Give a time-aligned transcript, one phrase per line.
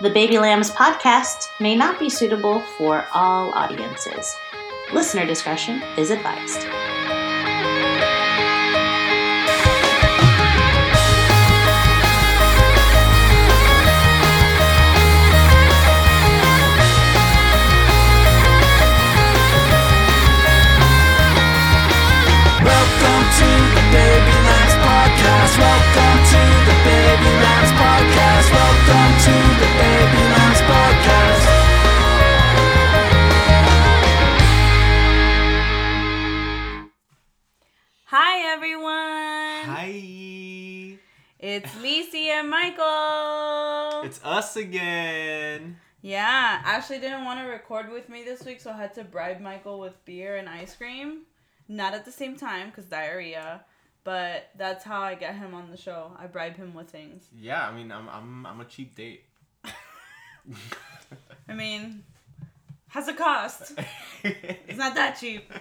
[0.00, 4.34] The Baby Lambs podcast may not be suitable for all audiences.
[4.94, 6.66] Listener discretion is advised.
[29.24, 31.46] To the Baby Lambs Podcast.
[38.06, 39.74] Hi everyone.
[39.76, 40.98] Hi.
[41.38, 44.02] It's Lisi and Michael.
[44.04, 45.78] It's us again.
[46.02, 49.40] yeah, Ashley didn't want to record with me this week, so I had to bribe
[49.40, 51.22] Michael with beer and ice cream.
[51.68, 53.64] Not at the same time because diarrhea,
[54.10, 56.10] but that's how I get him on the show.
[56.18, 57.28] I bribe him with things.
[57.32, 59.22] Yeah, I mean, I'm I'm I'm a cheap date.
[61.48, 62.02] I mean,
[62.88, 63.70] has a cost.
[64.24, 65.52] It's not that cheap.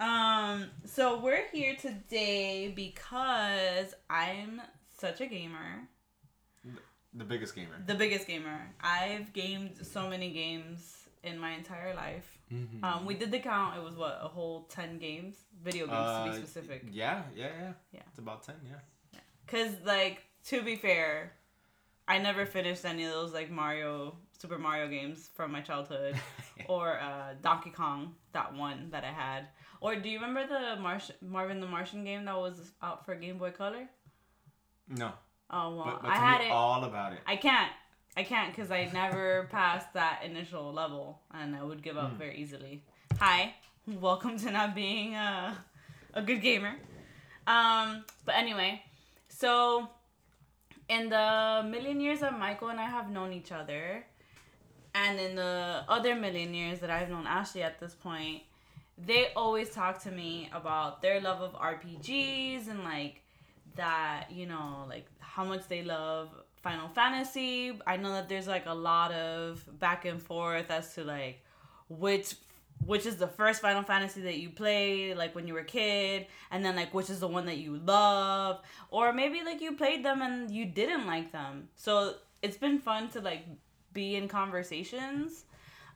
[0.00, 4.60] Um, so we're here today because I'm
[4.98, 5.86] such a gamer.
[7.14, 7.76] the biggest gamer.
[7.86, 8.74] the biggest gamer.
[8.80, 12.33] I've gamed so many games in my entire life.
[12.52, 12.84] Mhm.
[12.84, 13.76] Um, we did the count.
[13.76, 16.84] It was what a whole ten games, video games Uh, to be specific.
[16.90, 17.72] Yeah, yeah, yeah.
[17.92, 18.02] Yeah.
[18.08, 18.56] It's about ten.
[18.64, 19.20] Yeah.
[19.46, 21.32] Cause like to be fair,
[22.08, 26.16] I never finished any of those like Mario, Super Mario games from my childhood,
[26.68, 29.48] or uh, Donkey Kong, that one that I had.
[29.80, 33.36] Or do you remember the Marsh- Marvin the Martian game that was out for Game
[33.38, 33.88] Boy Color?
[34.88, 35.12] No,
[35.50, 36.52] Oh well, but, but I had me it.
[36.52, 37.20] all about it.
[37.26, 37.70] I can't.
[38.16, 42.18] I can't because I never passed that initial level, and I would give up Hmm.
[42.18, 42.82] very easily.
[43.18, 43.54] Hi,
[43.86, 45.56] welcome to not being a,
[46.14, 46.74] a good gamer.
[47.46, 48.82] Um, but anyway,
[49.28, 49.88] so
[50.88, 54.04] in the million years that Michael and I have known each other,
[54.94, 58.42] and in the other million years that I've known Ashley at this point,
[58.96, 63.22] they always talk to me about their love of RPGs and like
[63.74, 66.28] that, you know, like how much they love
[66.64, 67.78] Final Fantasy.
[67.86, 71.36] I know that there's like a lot of back and forth as to like
[71.88, 72.34] which
[72.84, 76.26] which is the first Final Fantasy that you played, like when you were a kid,
[76.50, 78.60] and then like which is the one that you love,
[78.90, 81.68] or maybe like you played them and you didn't like them.
[81.76, 83.44] So it's been fun to like
[83.92, 85.44] be in conversations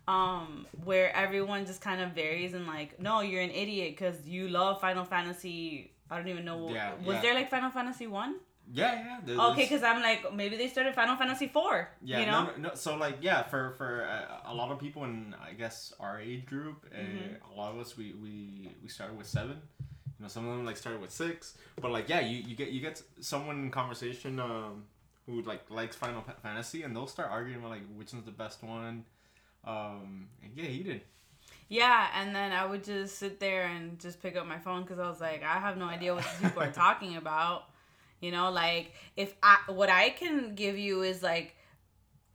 [0.06, 4.49] um where everyone just kind of varies and like no you're an idiot because you
[4.49, 7.21] love final fantasy i don't even know Yeah, was yeah.
[7.23, 8.37] there like final fantasy one
[8.71, 9.47] Yeah, yeah.
[9.49, 12.75] okay because i'm like maybe they started final fantasy four Yeah, you know no, no,
[12.75, 16.45] so like yeah, for for uh, a lot of people in I guess our age
[16.47, 17.53] group, uh, Mm-hmm.
[17.53, 19.56] a lot of us we, we we started with seven.
[20.19, 22.69] You know, some of them like started with six, but like yeah, you, you get
[22.71, 24.85] you get someone in conversation um,
[25.27, 28.62] who like likes Final Fantasy, and they'll start arguing about like which one's the best
[28.62, 29.05] one.
[29.65, 31.03] Um, and yeah, he did.
[31.69, 34.99] Yeah, and then I would just sit there and just pick up my phone because
[34.99, 37.65] I was like, I have no idea what these people are talking about.
[38.21, 41.55] You know, like if I what I can give you is like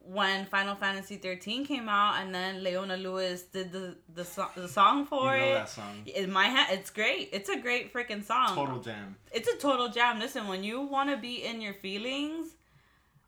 [0.05, 4.67] when Final Fantasy 13 came out and then Leona Lewis did the the, so- the
[4.67, 5.53] song for you know it.
[5.55, 6.03] that song.
[6.05, 7.29] In my head, it's great.
[7.31, 8.55] It's a great freaking song.
[8.55, 9.15] Total jam.
[9.31, 10.19] It's a total jam.
[10.19, 12.47] Listen, when you want to be in your feelings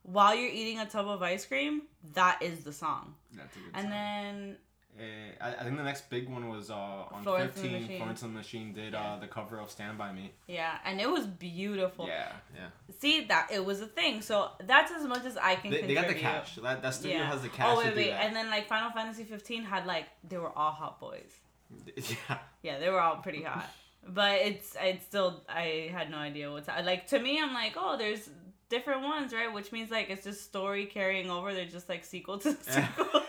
[0.04, 1.84] while you're eating a tub of ice cream,
[2.14, 3.16] that is the song.
[3.34, 3.92] That's a good And song.
[3.92, 4.58] then
[4.98, 5.04] Uh,
[5.44, 7.72] I, I think the next big one was uh, on Florence 15.
[7.82, 7.98] Machine.
[7.98, 9.14] Florence and the Machine did Yeah.
[9.16, 10.32] uh, the cover of Stand By Me.
[10.48, 12.08] yeah, and it was beautiful.
[12.08, 12.68] Yeah, yeah.
[13.00, 14.22] See that it was a thing.
[14.22, 15.72] So that's as much as I can.
[15.72, 16.56] They, they got the cash.
[16.64, 17.28] That, that studio Yeah.
[17.32, 20.06] has the cash oh to wait, wait, and then like Final Fantasy 15 had like
[20.28, 21.32] they were all hot boys.
[21.96, 22.38] yeah.
[22.62, 23.70] Yeah, they were all pretty hot.
[24.08, 27.42] But it's it's still I had no idea what's like to me.
[27.42, 28.30] I'm like, oh, there's
[28.70, 29.52] different ones, right?
[29.54, 31.54] Which means like it's just story carrying over.
[31.54, 33.22] They're just like sequel to sequel.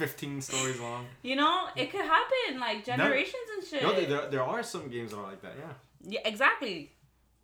[0.00, 1.06] 15 stories long.
[1.22, 3.82] you know, it could happen like generations and shit.
[3.82, 5.72] No, there, there are some games that are like that, yeah.
[6.14, 6.90] Yeah, exactly.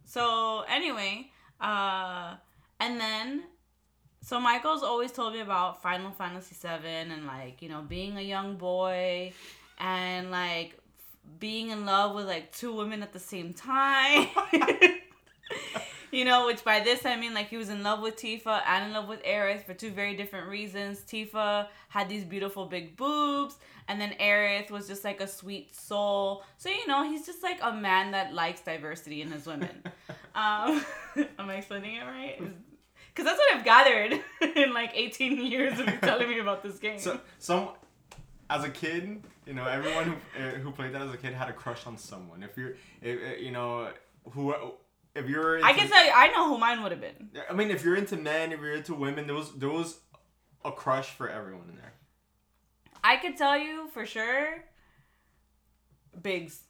[0.07, 1.31] So anyway,
[1.61, 2.35] uh,
[2.81, 3.43] and then,
[4.23, 8.23] so Michael's always told me about Final Fantasy VII and like you know being a
[8.35, 9.33] young boy,
[9.79, 10.79] and like
[11.39, 14.29] being in love with like two women at the same time.
[16.17, 18.87] You know, which by this I mean like he was in love with Tifa and
[18.87, 21.01] in love with Aerith for two very different reasons.
[21.01, 26.43] Tifa had these beautiful big boobs, and then Aerith was just like a sweet soul.
[26.57, 29.83] So you know, he's just like a man that likes diversity in his women.
[30.35, 30.83] um,
[31.39, 32.39] am I explaining it right?
[32.39, 34.19] Because that's what I've gathered
[34.57, 36.99] in like 18 years of you telling me about this game.
[36.99, 37.69] So, some,
[38.49, 41.51] as a kid, you know, everyone who, uh, who played that as a kid had
[41.51, 42.43] a crush on someone.
[42.43, 43.91] If you're, if, uh, you know,
[44.31, 44.55] who,
[45.17, 47.31] if you're, I can tell you, I know who mine would have been.
[47.49, 49.99] I mean, if you're into men, if you're into women, there was there was
[50.65, 51.93] a crush for everyone in there.
[53.03, 54.65] I could tell you for sure.
[56.23, 56.61] Biggs,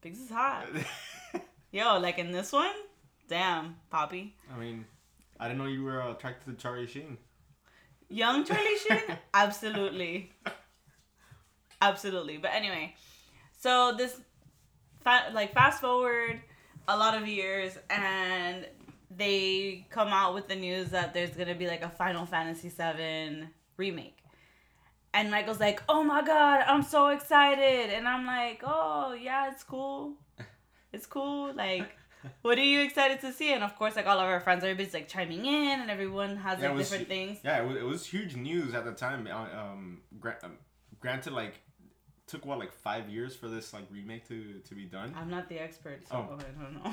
[0.00, 0.66] Biggs is hot.
[1.72, 2.74] Yo, like in this one,
[3.28, 4.36] damn, Poppy.
[4.54, 4.84] I mean,
[5.40, 7.18] I didn't know you were attracted to Charlie Sheen.
[8.08, 9.16] Young Charlie Sheen?
[9.34, 10.32] Absolutely.
[11.80, 12.38] Absolutely.
[12.38, 12.94] But anyway,
[13.58, 14.20] so this,
[15.02, 16.40] fa- like, fast forward
[16.88, 18.66] a lot of years, and
[19.10, 23.44] they come out with the news that there's gonna be like a Final Fantasy VII
[23.76, 24.16] remake.
[25.14, 27.90] And Michael's like, oh my god, I'm so excited.
[27.90, 30.14] And I'm like, oh, yeah, it's cool.
[30.92, 31.54] It's cool.
[31.54, 31.88] Like,
[32.42, 33.52] what are you excited to see?
[33.52, 36.60] And of course, like all of our friends, everybody's like chiming in, and everyone has
[36.60, 37.38] Yeah, like was different things.
[37.42, 39.26] Yeah, it was, it was huge news at the time.
[39.26, 40.58] Uh, Um, gra- um,
[41.00, 41.54] granted, like,
[42.28, 45.14] took what like five years for this like remake to to be done.
[45.16, 46.38] I'm not the expert, so Oh.
[46.38, 46.84] I don't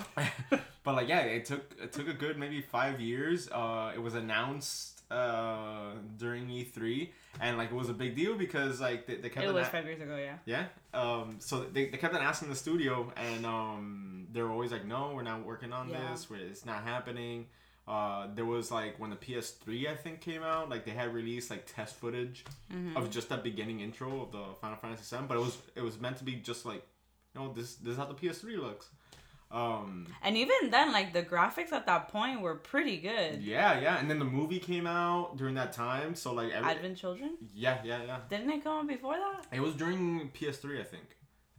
[0.51, 0.59] know.
[0.83, 3.49] but like, yeah, it took it took a good maybe five years.
[3.51, 7.09] Uh, it was announced uh during E3,
[7.39, 9.69] and like it was a big deal because like they, they kept it was a-
[9.69, 10.37] five years ago, yeah.
[10.45, 10.65] Yeah.
[10.99, 11.35] Um.
[11.39, 15.11] So they, they kept on asking the studio, and um, they were always like, "No,
[15.13, 16.09] we're not working on Yeah.
[16.11, 16.27] this.
[16.31, 17.47] It's not happening."
[17.87, 21.49] Uh, there was like when the PS3 I think came out, like they had released
[21.51, 22.43] like test footage
[22.73, 22.97] Mm-hmm.
[22.97, 25.99] of just that beginning intro of the Final Fantasy VII, but it was it was
[26.01, 26.83] meant to be just like,
[27.35, 28.87] you know, this this is how the PS3 looks.
[29.51, 30.07] Um.
[30.23, 33.43] And even then, like the graphics at that point were pretty good.
[33.43, 36.97] Yeah, yeah, and then the movie came out during that time, so like every, Advent
[36.97, 37.37] Children?
[37.53, 38.17] yeah, yeah, yeah.
[38.29, 39.45] Didn't it come out before that?
[39.55, 41.05] It was during PS3, I think.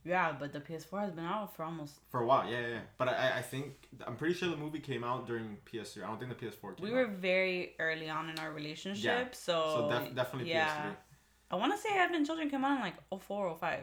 [0.06, 1.94] Yeah, but the PS4 has been out for almost.
[2.10, 2.68] For a while, yeah, yeah.
[2.68, 2.78] yeah.
[2.96, 3.74] But I, I think
[4.06, 6.04] I'm pretty sure the movie came out during PS3.
[6.04, 6.94] I don't think the PS4 came We out.
[6.94, 9.88] were very early on in our relationship, so.
[9.90, 10.68] so def- definitely yeah.
[10.68, 10.96] PS3.
[11.50, 13.80] I want to say Advent Children came out in like 04, 05.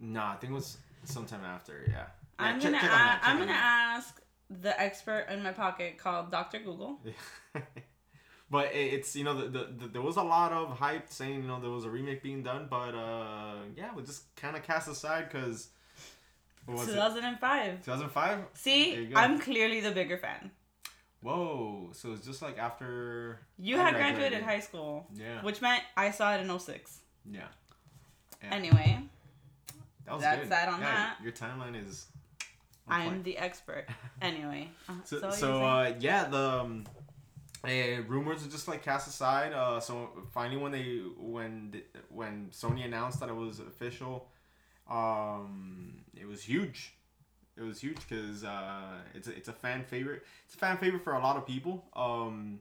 [0.00, 1.84] Nah, I think it was sometime after.
[1.86, 1.92] Yeah.
[1.92, 2.06] Yeah,
[2.38, 6.30] I'm gonna check on a- check I'm gonna ask the expert in my pocket called
[6.30, 6.58] Dr.
[6.60, 6.98] Google.
[8.50, 11.48] but it's you know the, the, the there was a lot of hype saying you
[11.48, 14.88] know there was a remake being done, but uh yeah, we just kind of cast
[14.88, 15.68] aside because.
[16.66, 16.92] What it?
[16.92, 17.84] 2005.
[17.84, 18.38] 2005.
[18.52, 19.10] See.
[19.16, 20.50] I'm clearly the bigger fan.
[21.22, 21.90] Whoa!
[21.92, 23.40] So it's just like after.
[23.58, 25.42] You I had graduated high school, Yeah.
[25.42, 26.98] which meant I saw it in 06.
[27.30, 27.40] Yeah.
[28.42, 28.54] Yeah.
[28.54, 28.98] Anyway,
[30.06, 30.50] That was that's good.
[30.52, 31.16] that on Yeah, that.
[31.22, 32.06] Your timeline is.
[32.88, 33.86] I'm the expert.
[34.22, 35.94] Anyway, uh, So, so, so, you were saying?
[35.94, 36.84] uh, yeah, the um,
[37.64, 39.52] uh, rumors are just like cast aside.
[39.52, 44.28] Uh, so finally, when they when when Sony announced that it was official,
[44.90, 46.94] um, it was huge.
[47.56, 50.22] It was huge because uh, it's a, it's a fan favorite.
[50.46, 51.84] It's a fan favorite for a lot of people.
[51.94, 52.60] Um,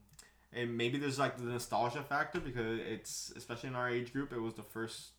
[0.51, 4.33] and maybe there's like the nostalgia factor because it's especially in our age group.
[4.33, 5.11] It was the first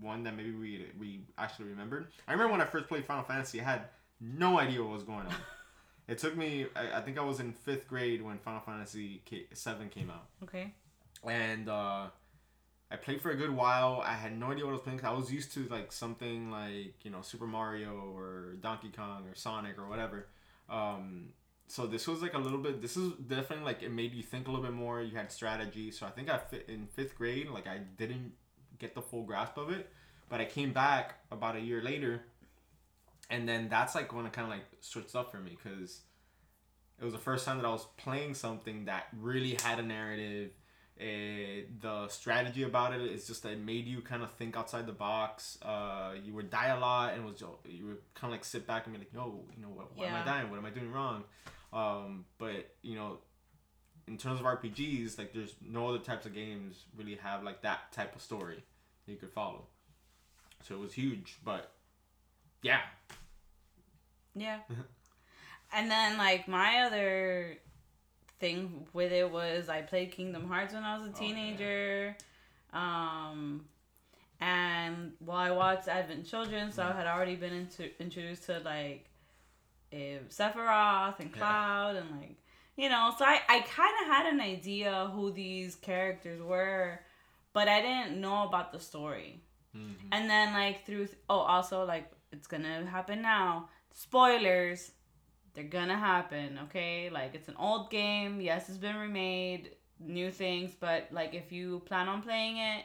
[0.00, 2.06] one that maybe we we actually remembered.
[2.26, 3.82] I remember when I first played Final Fantasy, I had
[4.20, 5.34] no idea what was going on.
[6.08, 6.66] it took me.
[6.76, 9.22] I, I think I was in fifth grade when Final Fantasy
[9.52, 10.74] Seven came out, okay.
[11.24, 12.06] and uh,
[12.90, 14.02] I played for a good while.
[14.04, 14.98] I had no idea what I was playing.
[14.98, 19.26] 'cause I was used to like something like you know Super Mario or Donkey Kong
[19.28, 20.28] or Sonic or whatever.
[20.68, 21.32] Um,
[21.68, 22.80] so this was like a little bit.
[22.80, 25.02] This is definitely like it made you think a little bit more.
[25.02, 25.90] You had strategy.
[25.90, 27.48] So I think I fit in fifth grade.
[27.50, 28.32] Like I didn't
[28.78, 29.90] get the full grasp of it,
[30.28, 32.22] but I came back about a year later,
[33.30, 36.00] and then that's like when it kind of like switched up for me because
[37.00, 40.50] it was the first time that I was playing something that really had a narrative.
[40.98, 44.86] Uh, the strategy about it is just that it made you kind of think outside
[44.86, 45.58] the box.
[45.60, 48.66] Uh, you would die a lot, and it was you would kind of like sit
[48.66, 49.94] back and be like, "Yo, you know what?
[49.94, 50.50] Why am I dying?
[50.50, 51.24] What am I doing wrong?"
[51.72, 53.18] Um, but you know,
[54.08, 57.92] in terms of RPGs, like there's no other types of games really have like that
[57.92, 58.64] type of story
[59.04, 59.66] that you could follow.
[60.62, 61.72] So it was huge, but
[62.62, 62.80] yeah,
[64.36, 64.58] Yeah.
[65.72, 67.56] and then like my other
[68.38, 71.18] thing with it was I played Kingdom Hearts when I was a Oh, yeah.
[71.18, 72.16] teenager.
[72.72, 73.64] Um
[74.40, 79.08] and well I watched Advent Children, so I had already been into introduced to like
[79.92, 81.36] Sephiroth and Yeah.
[81.38, 82.36] Cloud and like
[82.76, 87.00] you know, so I, I kind of had an idea who these characters were,
[87.54, 89.40] but I didn't know about the story.
[89.74, 89.94] Mhm.
[90.12, 93.70] And then like through oh also like it's gonna happen now.
[93.98, 94.90] Spoilers,
[95.54, 96.58] they're gonna happen.
[96.64, 98.42] Okay, like it's an old game.
[98.42, 102.84] Yes, it's been remade, new things, but like if you plan on playing it,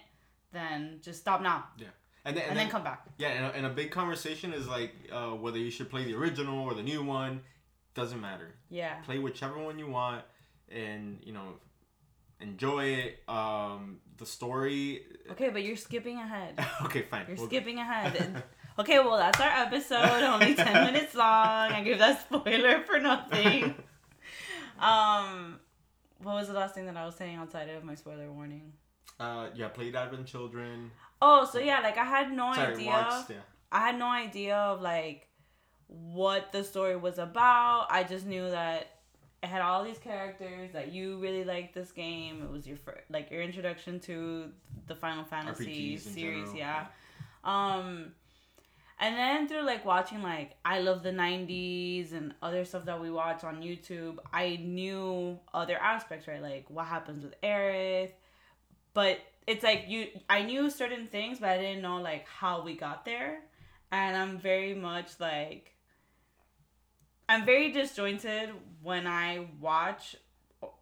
[0.54, 1.88] then just stop now Yeah.
[2.24, 3.06] and then, and, then, come back.
[3.18, 6.16] Yeah, and a, and a big conversation is like uh, whether you should play the
[6.16, 7.42] original or the new one.
[7.94, 8.56] Doesn't matter.
[8.70, 8.96] Yeah.
[9.02, 10.24] Play whichever one you want,
[10.70, 11.56] and you know,
[12.40, 13.20] enjoy it.
[13.28, 15.04] Um, the story.
[15.32, 16.54] Okay, but you're skipping ahead.
[16.86, 17.26] okay, fine.
[17.28, 18.44] You're We'll- skipping ahead.
[18.82, 20.24] Okay, well that's our episode.
[20.24, 21.72] Only ten minutes long.
[21.72, 23.76] I gave that spoiler for nothing.
[24.82, 25.60] Um,
[26.24, 28.74] what was the last thing that I was saying outside of my spoiler warning?
[29.20, 30.90] Uh, yeah, play played Advent Children.
[31.22, 32.88] Oh, so yeah, like I had no Sorry, idea.
[32.88, 33.30] watched.
[33.30, 33.36] Yeah.
[33.72, 35.28] I had no idea of like
[35.88, 37.88] what the story was about.
[37.92, 39.02] I just knew that
[39.44, 42.42] it had all these characters that you really liked this game.
[42.42, 44.50] It was your fir- like your introduction to
[44.88, 46.88] the Final Fantasy RPGs series, yeah.
[47.44, 48.14] Um
[49.02, 53.10] and then through like watching like I love the 90s and other stuff that we
[53.10, 56.42] watch on YouTube, I knew other aspects, right?
[56.42, 58.12] Like what happens with Aerith.
[58.94, 62.76] But it's like you I knew certain things, but I didn't know like how we
[62.76, 63.40] got there.
[63.92, 65.74] And I'm very much like
[67.28, 68.52] I'm very disjointed
[68.84, 70.16] when I watch,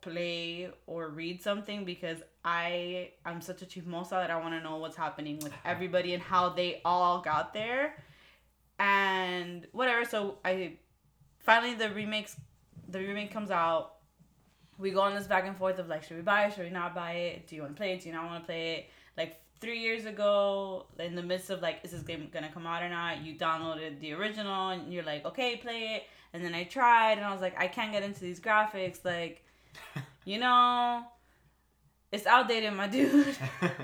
[0.02, 4.78] play, or read something because I I'm such a chismosa that I want to know
[4.78, 7.96] what's happening with everybody and how they all got there,
[8.80, 10.06] and whatever.
[10.06, 10.78] So I
[11.40, 12.36] finally the remakes,
[12.88, 13.96] the remake comes out.
[14.78, 16.54] We go on this back and forth of like, should we buy it?
[16.54, 17.48] Should we not buy it?
[17.48, 18.02] Do you want to play it?
[18.02, 18.90] Do you not want to play it?
[19.18, 22.82] Like three years ago, in the midst of like, is this game gonna come out
[22.82, 23.22] or not?
[23.22, 26.04] You downloaded the original and you're like, okay, play it.
[26.34, 29.04] And then I tried and I was like, I can't get into these graphics.
[29.04, 29.44] Like,
[30.26, 31.04] you know,
[32.12, 33.36] it's outdated, my dude.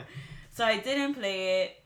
[0.51, 1.84] so I didn't play it.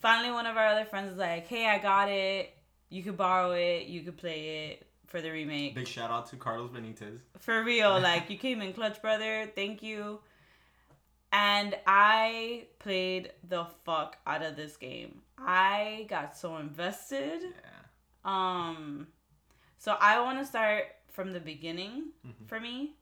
[0.00, 2.54] Finally, one of our other friends was like, hey, I got it.
[2.88, 3.86] You could borrow it.
[3.86, 5.74] You could play it for the remake.
[5.74, 7.18] Big shout out to Carlos Benitez.
[7.38, 9.50] For real, like you came in clutch, brother.
[9.54, 10.20] Thank you.
[11.32, 15.20] And I played the fuck out of this game.
[15.38, 17.42] I got so invested.
[17.42, 17.78] Yeah.
[18.24, 19.08] Um
[19.78, 22.48] so I want to start from the beginning Mhm.
[22.48, 22.94] for me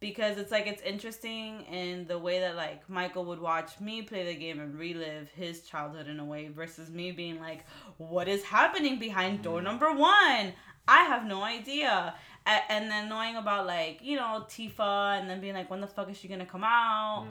[0.00, 4.24] because it's like it's interesting in the way that like Michael would watch me play
[4.24, 7.64] the game and relive his childhood in a way versus me being like
[7.96, 9.64] what is happening behind door Mhm.
[9.64, 10.52] number 1?
[10.90, 12.14] I have no idea.
[12.46, 15.86] A- and then knowing about like, you know, Tifa and then being like when the
[15.86, 17.26] fuck is she to come out?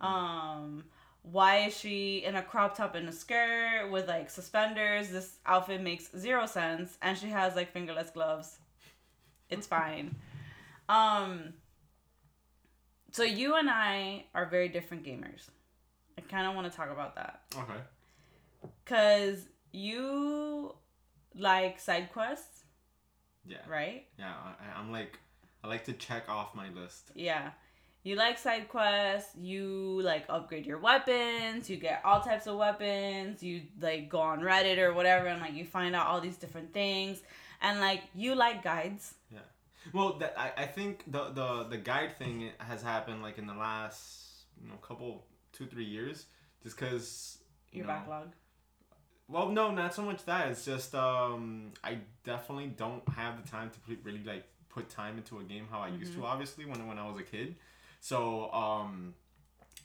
[0.00, 0.04] Mhm.
[0.06, 0.84] Um,
[1.22, 5.10] why is she in a crop top and a skirt with like suspenders?
[5.10, 8.58] This outfit makes zero sense, and she has like fingerless gloves.
[9.50, 10.16] It's fine.
[10.88, 11.52] Um,
[13.12, 15.48] so you and I are very different gamers.
[16.18, 17.80] I kind of want to talk about that Okay.
[18.84, 20.74] because you
[21.34, 22.64] like side quests,
[23.46, 23.58] Yeah.
[23.68, 24.06] right?
[24.18, 24.32] Yeah.
[24.32, 25.18] I, I'm like,
[25.64, 27.10] I like to check off my list.
[27.14, 27.50] Yeah.
[28.04, 33.42] You like side quests, you like upgrade your weapons, you get all types of weapons,
[33.42, 36.72] you like go on Reddit or whatever and like you find out all these different
[36.74, 37.22] things.
[37.60, 39.14] And like you like guides.
[39.92, 43.54] Well, that I, I think the, the the guide thing has happened like in the
[43.54, 46.26] last you know couple two three years,
[46.62, 47.38] just because
[47.72, 47.92] you Your know.
[47.94, 48.32] backlog.
[49.28, 50.48] Well, no, not so much that.
[50.50, 55.38] It's just um, I definitely don't have the time to really like put time into
[55.38, 56.24] a game how I used to.
[56.24, 57.56] Obviously, when when I was a kid,
[58.00, 59.14] so um,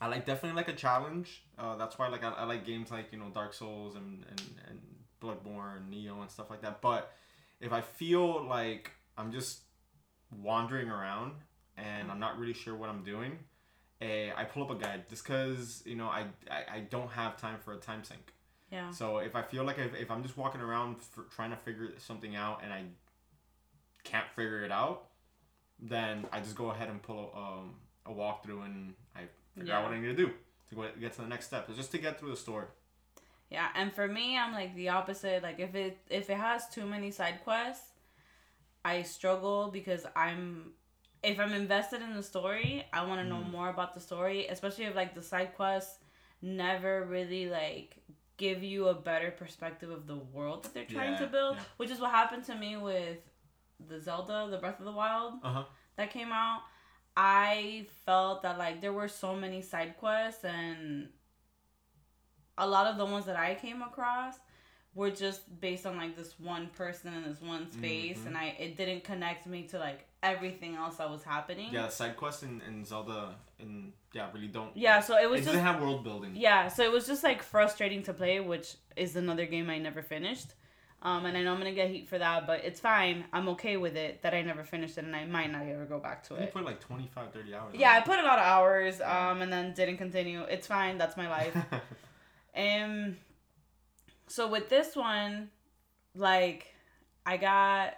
[0.00, 1.42] I like definitely like a challenge.
[1.58, 4.42] Uh, that's why like I, I like games like you know Dark Souls and and
[4.68, 4.80] and
[5.22, 6.80] Bloodborne, Nioh, and stuff like that.
[6.80, 7.12] But
[7.60, 9.60] if I feel like I'm just
[10.30, 11.32] wandering around
[11.76, 13.38] and I'm not really sure what I'm doing,
[14.00, 17.36] eh, I pull up a guide just because you know I, I I don't have
[17.36, 18.32] time for a time sink.
[18.70, 18.90] Yeah.
[18.90, 21.90] So if I feel like if, if I'm just walking around for trying to figure
[21.98, 22.84] something out and I
[24.04, 25.06] can't figure it out,
[25.80, 29.22] then I just go ahead and pull a, um, a walkthrough and I
[29.56, 30.30] figure out what I need to do
[30.68, 31.66] to go get to the next step.
[31.68, 32.66] It's just to get through the story.
[33.50, 35.42] Yeah, and for me I'm like the opposite.
[35.42, 37.88] Like if it if it has too many side quests,
[38.84, 40.72] I struggle because I'm
[41.22, 43.50] if I'm invested in the story, I want to know Mm.
[43.50, 45.98] more about the story, especially if like the side quests
[46.40, 47.96] never really like
[48.36, 51.62] give you a better perspective of the world that they're trying to build, yeah.
[51.76, 53.18] which is what happened to me with
[53.88, 55.64] the Zelda, the Breath of the Wild Uh huh.
[55.96, 56.60] that came out.
[57.16, 61.08] I felt that like there were so many side quests and
[62.56, 64.36] a lot of the ones that I came across
[64.98, 68.26] were just based on like this one person in this one space Mhm.
[68.26, 70.00] and I it didn't connect me to like
[70.32, 71.68] everything else that was happening.
[71.72, 73.18] Yeah, side quests in, in Zelda
[73.60, 74.72] and yeah really don't.
[74.76, 76.32] Yeah, so it was it just have world building.
[76.34, 80.02] yeah, so it was just like frustrating to play, which is another game I never
[80.02, 80.48] finished.
[81.00, 83.18] Um, and I know I'm gonna get heat for that, but it's fine.
[83.32, 86.00] I'm okay with it that I never finished it, and I might not ever go
[86.08, 86.40] back to it.
[86.40, 87.72] You put like 25, 30 hours.
[87.82, 90.40] Yeah, I put a lot of hours, um, and then didn't continue.
[90.54, 90.98] It's fine.
[90.98, 91.54] That's my life.
[92.56, 93.16] Um,
[94.28, 95.50] so with this one,
[96.14, 96.74] like,
[97.26, 97.94] I got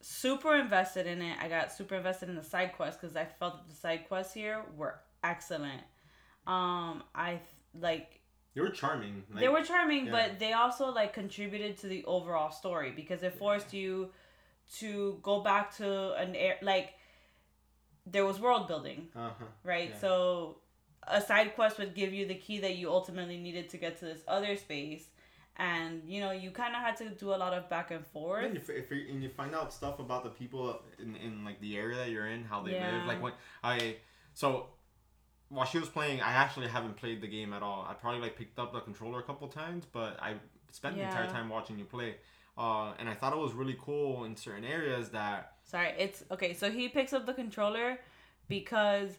[0.00, 1.36] super invested in it.
[1.40, 4.34] I got super invested in the side quests because I felt that the side quests
[4.34, 5.82] here were excellent.
[6.46, 7.40] Um, I
[7.78, 8.20] like
[8.54, 9.24] they were charming.
[9.30, 10.12] Like, they were charming, yeah.
[10.12, 14.10] but they also like contributed to the overall story because it forced you
[14.78, 16.94] to go back to an air like
[18.06, 19.44] there was world building, Uh huh.
[19.64, 19.90] right?
[19.90, 19.98] Yeah.
[20.00, 20.58] So
[21.06, 24.04] a side quest would give you the key that you ultimately needed to get to
[24.04, 25.08] this other space.
[25.58, 28.44] And you know, you kind of had to do a lot of back and forth.
[28.44, 31.60] And you, if you, and you find out stuff about the people in, in like
[31.60, 32.96] the area that you're in, how they Yeah.
[32.96, 33.06] live.
[33.06, 33.32] Like when
[33.64, 33.96] I
[34.34, 34.68] so
[35.48, 37.86] while she was playing, I actually haven't played the game at all.
[37.88, 40.34] I probably like picked up the controller a couple times, but I
[40.72, 42.16] spent the entire time watching you play.
[42.58, 46.54] Uh, and I thought it was really cool in certain areas that Sorry, it's okay.
[46.54, 47.98] So he picks up the controller
[48.48, 49.18] because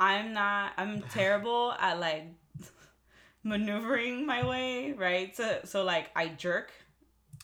[0.00, 0.72] I'm not.
[0.76, 2.24] I'm terrible at like
[3.48, 5.34] maneuvering my way, right?
[5.36, 6.70] So so like I jerk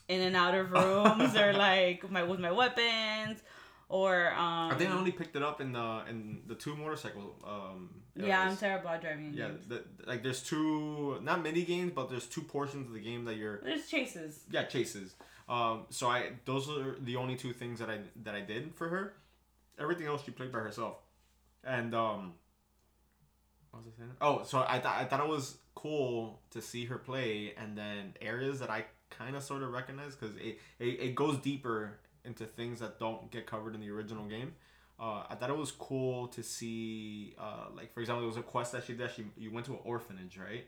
[0.09, 3.43] in and out of rooms or like my with my weapons
[3.89, 4.73] or um.
[4.73, 7.37] I think I only picked it up in the in the two motorcycle.
[7.47, 9.33] Um, Yeah, I'm terrible at driving.
[9.35, 13.25] Yeah, the, like there's two not mini games, but there's two portions of the game
[13.27, 14.41] that you're There's chases.
[14.51, 15.15] yeah chases.
[15.49, 18.89] Um, so I those are the only two things that I that I did for
[18.89, 19.15] her.
[19.79, 20.97] Everything else she played by herself,
[21.65, 22.35] and um.
[23.71, 24.11] What was I saying?
[24.21, 28.15] Oh, so I thought I thought it was cool to see her play, and then
[28.21, 32.45] areas that I kind of sort of recognize because it, it it goes deeper into
[32.47, 34.55] things that don't get covered in the original game.
[34.99, 38.43] Uh, I thought it was cool to see, uh, like for example, there was a
[38.43, 39.11] quest that she did.
[39.11, 40.65] She you went to an orphanage, right?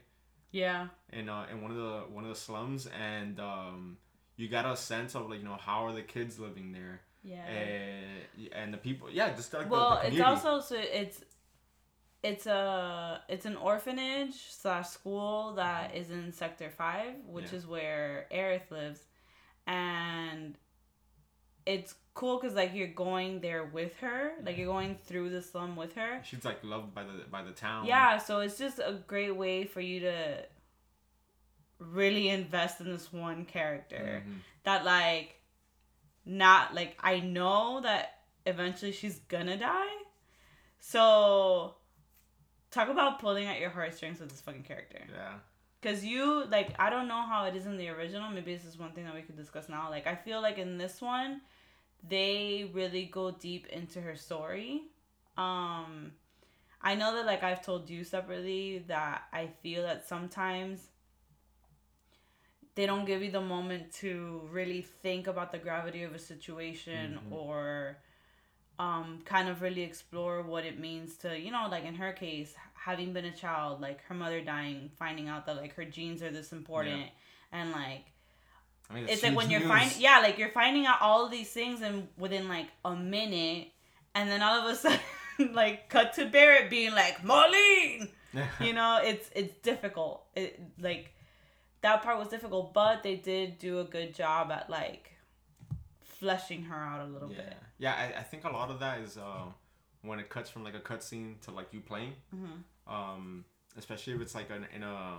[0.51, 0.89] Yeah.
[1.13, 3.97] in uh, in one of the one of the slums, and um,
[4.37, 7.45] you got a sense of like you know how are the kids living there, Yeah.
[7.47, 11.21] and and the people, yeah, just like well, the, the it's also so it's
[12.23, 17.59] it's a it's an orphanage slash school that is in sector five, which Yeah.
[17.59, 19.01] is where Aerith lives,
[19.67, 20.57] and
[21.67, 25.77] it's cool because like you're going there with her, like you're going through the slum
[25.77, 26.21] with her.
[26.25, 27.87] she's like loved by the by the town.
[27.87, 30.45] Yeah, so it's just a great way for you to
[31.79, 34.39] really invest in this one character Mhm.
[34.65, 35.41] that like
[36.25, 39.97] not like I know that eventually she's gonna die.
[40.81, 41.76] So
[42.71, 45.01] talk about pulling at your heartstrings with this fucking character.
[45.13, 45.35] yeah,
[45.83, 48.31] Cause you like I don't know how it is in the original.
[48.31, 49.89] Maybe this is one thing that we could discuss now.
[49.91, 51.41] Like I feel like in this one,
[52.09, 54.83] they really go deep into her story.
[55.37, 56.13] Um
[56.83, 60.89] I know that like I've told you separately that I feel that sometimes
[62.75, 67.19] they don't give you the moment to really think about the gravity of a situation
[67.19, 67.33] Mhm.
[67.33, 67.97] or
[68.79, 72.55] um kind of really explore what it means to you know like in her case
[72.75, 76.31] having been a child like her mother dying finding out that like her genes are
[76.31, 77.05] this important
[77.53, 78.05] and like
[78.89, 81.51] I mean, it's like when you're finding yeah like you're finding out all of these
[81.51, 83.69] things and within like a minute
[84.15, 85.01] and then all of a sudden
[85.53, 88.11] like cut to barrett being like marlene!
[88.61, 90.27] You know it's it's difficult.
[90.35, 91.15] It like
[91.81, 95.16] that part was difficult but they did do a good job at like
[96.19, 97.95] fleshing her out a little yeah, bit yeah.
[98.17, 99.45] I, I think a lot of that is uh,
[100.03, 102.15] when it cuts from like a cutscene to like you playing.
[102.31, 102.47] hmm
[102.89, 103.45] um,
[103.77, 105.19] especially if it's like an, in a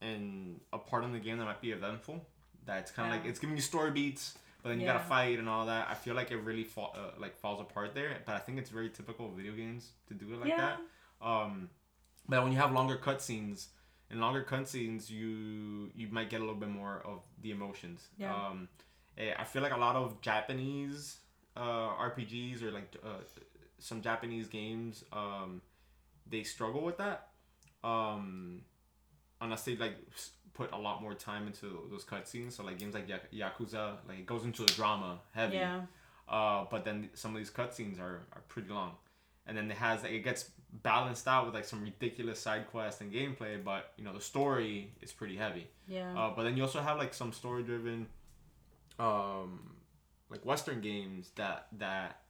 [0.00, 2.24] in a part in the game that might be eventful.
[2.64, 3.20] That's kind of Yeah.
[3.20, 4.94] like it's giving you story beats, but then you Yeah.
[4.94, 5.88] gotta fight and all that.
[5.88, 8.22] I feel like it really fall, uh, like falls apart there.
[8.24, 10.76] But I think it's very typical of video games to do it like Yeah.
[11.20, 11.26] that.
[11.26, 11.70] Um,
[12.28, 13.68] but when you have longer cutscenes,
[14.10, 18.08] in longer cutscenes, you you might get a little bit more of the emotions.
[18.16, 18.32] Yeah.
[18.34, 18.68] Um,
[19.18, 21.18] I feel like a lot of Japanese
[21.56, 21.60] uh,
[22.10, 23.08] RPGs or like uh,
[23.78, 25.60] some Japanese games, um,
[26.28, 27.28] they struggle with that.
[27.84, 28.62] Um,
[29.40, 29.96] unless they like
[30.54, 32.52] put a lot more time into those cutscenes.
[32.52, 35.56] So like games like Ya- Yakuza, like it goes into the drama heavy.
[35.56, 35.82] yeah
[36.28, 38.92] Uh, but then some of these cutscenes are, are pretty long,
[39.46, 40.50] and then it has like, it gets
[40.82, 43.62] balanced out with like some ridiculous side quests and gameplay.
[43.64, 45.66] But you know the story is pretty heavy.
[45.86, 48.06] yeah Uh, but then you also have like some story driven,
[48.98, 49.76] um,
[50.30, 52.20] like Western games that that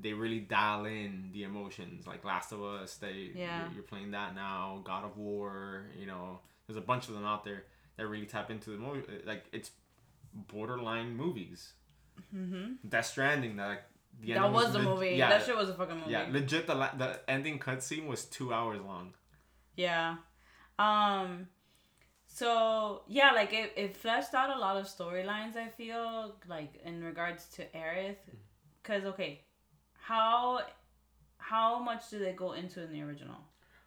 [0.00, 2.06] they really dial in the emotions.
[2.06, 3.64] Like Last of Us, they Yeah.
[3.64, 4.80] you're, you're playing that now.
[4.84, 7.64] God of War, you know, there's a bunch of them out there
[7.96, 9.02] that really tap into the movie.
[9.26, 9.70] Like it's
[10.34, 11.72] borderline movies.
[12.34, 12.74] mm-hmm.
[12.88, 13.82] Death Stranding, that like,
[14.20, 16.66] the that was the movie Yeah, that shit was a fucking movie yeah, legit.
[16.66, 19.14] The la- the ending cutscene was two hours long.
[19.76, 20.16] Yeah.
[20.78, 21.48] Um
[22.38, 27.02] so yeah, like it, it fleshed out a lot of storylines I feel like in
[27.02, 28.22] regards to Aerith
[28.82, 29.32] cuz okay,
[30.10, 30.60] how
[31.38, 33.40] how much do they go into in the original?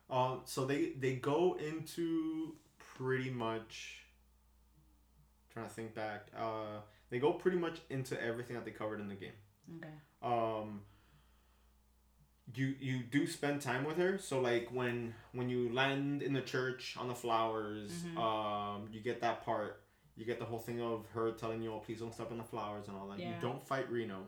[0.09, 3.97] Um, so they they go into pretty much.
[5.53, 6.27] Trying to think back.
[6.37, 9.39] Uh, they go pretty much into everything that they covered in the game.
[9.77, 9.93] Okay.
[10.23, 10.81] Um.
[12.55, 16.41] You you do spend time with her, so like when when you land in the
[16.41, 18.17] church on the flowers, Mhm.
[18.17, 19.83] um, you get that part.
[20.15, 22.43] You get the whole thing of her telling you, "Oh, please don't step on the
[22.43, 23.19] flowers" and all that.
[23.19, 24.27] You don't fight Reno.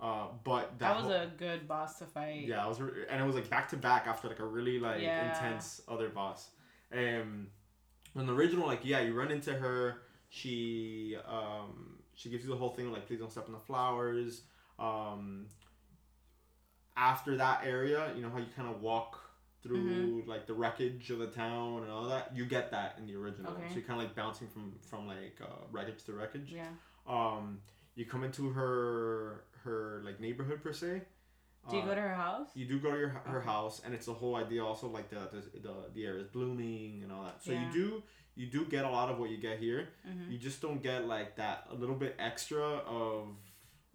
[0.00, 2.46] Uh, but That was whole- a good boss to fight.
[2.46, 4.78] yeah, it was re- and it was like back to back after like a really
[4.78, 5.28] like Yeah.
[5.28, 6.50] intense other boss.
[6.92, 7.50] Um,
[8.14, 10.02] in the original, like yeah, you run into her.
[10.28, 14.44] She um she gives you the whole thing like please don't step on the flowers.
[14.78, 15.48] Um,
[16.98, 19.20] after that area, you know how you kind of walk
[19.62, 22.30] through like the wreckage of the town and all that.
[22.34, 23.52] You get that in the original.
[23.52, 23.68] Okay.
[23.68, 26.68] So you're kind of like bouncing from from like uh, wreckage to wreckage Yeah.
[27.06, 27.60] um
[27.94, 31.02] you come into her her like neighborhood per se
[31.68, 32.48] Do you Uh, go to her house?
[32.54, 33.46] you do go to your, her Okay.
[33.46, 37.02] house and it's the whole idea also like the the, the, the air is blooming
[37.02, 37.66] and all that so Yeah.
[37.66, 38.02] you do
[38.36, 40.30] you do get a lot of what you get here Mm-hmm.
[40.32, 42.62] you just don't get like that a little bit extra
[43.02, 43.26] of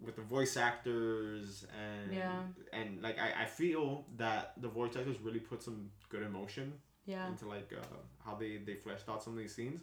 [0.03, 2.41] with the voice actors and Yeah.
[2.71, 6.73] and like I, I feel that the voice actors really put some good emotion
[7.05, 7.27] Yeah.
[7.27, 7.85] into like uh,
[8.25, 9.81] how they they fleshed out some of these scenes.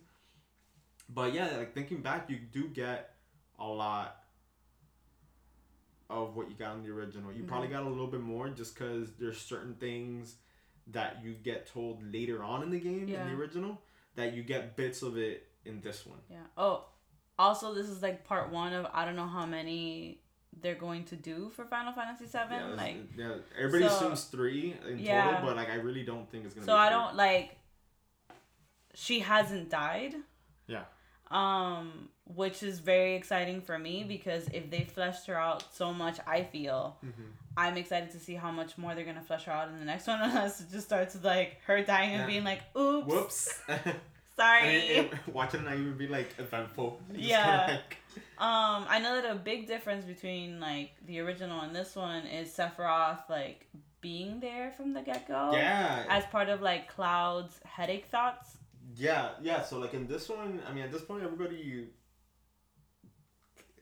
[1.09, 3.15] But yeah, like thinking back, you do get
[3.59, 4.17] a lot
[6.09, 7.33] of what you got in the original.
[7.33, 10.37] You probably got a little bit more just because there's certain things
[10.89, 13.81] that you get told later on in the game in the original
[14.17, 16.19] that you get bits of it in this one.
[16.29, 16.39] Yeah.
[16.57, 16.87] Oh,
[17.41, 20.21] also, this is like part one of I don't know how many
[20.63, 22.59] they're going to do for Final Fantasy Seven.
[22.71, 25.25] Yeah, like, yeah, everybody so- assumes three in Yeah.
[25.25, 26.67] total, but like I really don't think it's gonna.
[26.67, 27.57] so be I don't like.
[28.95, 30.15] She hasn't died.
[30.67, 30.85] Yeah.
[31.31, 36.19] Um, which is very exciting for me because if they fleshed her out so much,
[36.27, 37.13] I feel Mhm.
[37.57, 40.07] I'm excited to see how much more they're gonna flesh her out in the next
[40.13, 40.21] one.
[40.21, 42.27] Unless it just starts with like her dying and Yeah.
[42.27, 43.63] being like, "Oops, Whoops.
[44.37, 47.01] sorry." it, it, watching it not even be like eventful.
[47.15, 47.67] Yeah.
[47.69, 47.97] like-
[48.39, 52.49] Um, I know that a big difference between like the original and this one is
[52.51, 53.67] Sephiroth like
[54.01, 55.51] being there from the get go.
[55.53, 56.05] yeah.
[56.09, 58.57] As part of like Cloud's headache thoughts.
[58.97, 59.63] Yeah, yeah.
[59.63, 61.91] So like in this one, I mean, at this point, everybody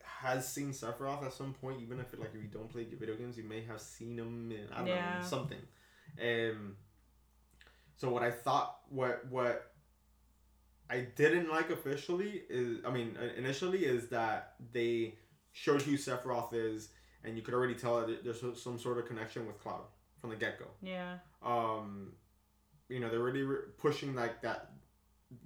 [0.02, 3.36] has seen Sephiroth at some point, even if like if you don't play video games,
[3.38, 5.18] you may have seen him in I don't Yeah.
[5.20, 5.58] know something.
[6.20, 6.76] Um.
[7.96, 9.70] So what I thought, what what
[10.90, 15.14] I didn't like officially is, I mean, initially is that they
[15.52, 16.88] showed who Sephiroth is,
[17.24, 19.82] and you could already tell that there's some sort of connection with Cloud
[20.20, 21.18] from the get go Yeah.
[21.42, 22.12] um,
[22.88, 24.70] you know, they're really re- pushing like that.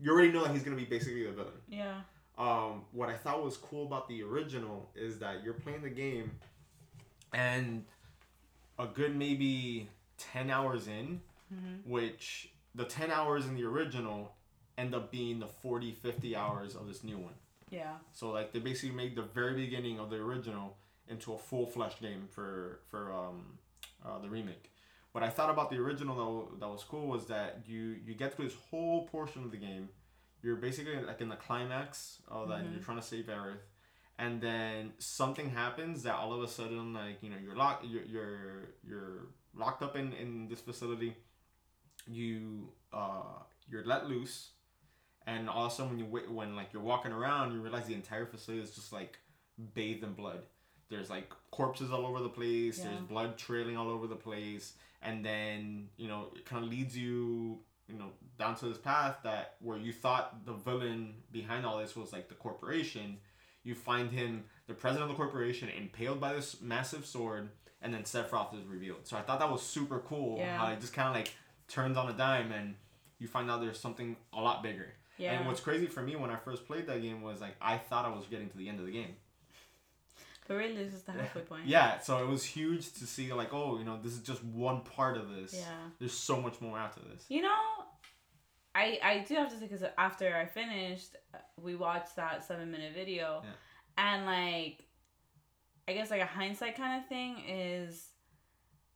[0.01, 1.61] You already know that he's gonna be basically the villain.
[1.69, 2.03] Yeah.
[2.39, 6.39] Um, what I thought was cool about the original is that you're playing the game,
[7.33, 7.85] and
[8.79, 11.21] a good maybe ten hours in,
[11.53, 11.85] Mhm.
[11.85, 14.35] which the ten hours in the original
[14.83, 17.35] end up being the 40, 50 hours of this new one.
[17.71, 17.95] Yeah.
[18.13, 20.77] So like they basically made the very beginning of the original
[21.09, 23.39] into a full fledged game for for um,
[24.07, 24.67] uh, the remake.
[25.13, 28.29] What I thought about the original though that was cool was that you you get
[28.35, 29.89] through this whole portion of the game.
[30.43, 32.73] You're basically like in the climax of that Mhm.
[32.73, 33.65] you're trying to save Aerith,
[34.19, 38.07] and then something happens that all of a sudden like you know you're locked you're
[38.15, 39.19] you're, you're
[39.63, 41.13] locked up in in this facility.
[42.07, 44.51] You uh you're let loose
[45.27, 48.75] and also when you when like you're walking around you realize the entire facility is
[48.75, 49.19] just like
[49.75, 50.43] bathed in blood.
[50.89, 52.79] There's like corpses all over the place.
[52.79, 54.75] There's blood trailing all over the place.
[55.03, 59.17] And then you know it kind of leads you you know down to this path
[59.25, 63.19] that where you thought the villain behind all this was like the corporation.
[63.65, 67.49] You find him the president of the corporation impaled by this massive sword
[67.81, 69.07] and then Sephiroth is revealed.
[69.09, 70.57] So i thought that was super cool Yeah.
[70.59, 71.33] how it just kind of like
[71.69, 72.75] turns on a dime and
[73.19, 75.33] you find out there's something a lot bigger Yeah.
[75.35, 78.05] and what's crazy for me when I first played that game was like I thought
[78.05, 79.15] I was getting to the end of the game.
[80.49, 81.67] but really, this is the halfway point.
[81.67, 84.81] Yeah, so it was huge to see like, oh, you know, this is just one
[84.81, 85.55] part of this.
[85.55, 85.67] Yeah.
[85.99, 87.25] There's so much more after this.
[87.29, 87.59] You know,
[88.75, 92.71] I I do have to say because after I finished, uh, we watched that seven
[92.71, 93.51] minute video, Yeah.
[93.99, 94.79] and like,
[95.87, 98.09] I guess like a hindsight kind of thing is,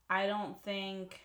[0.08, 1.20] I don't think,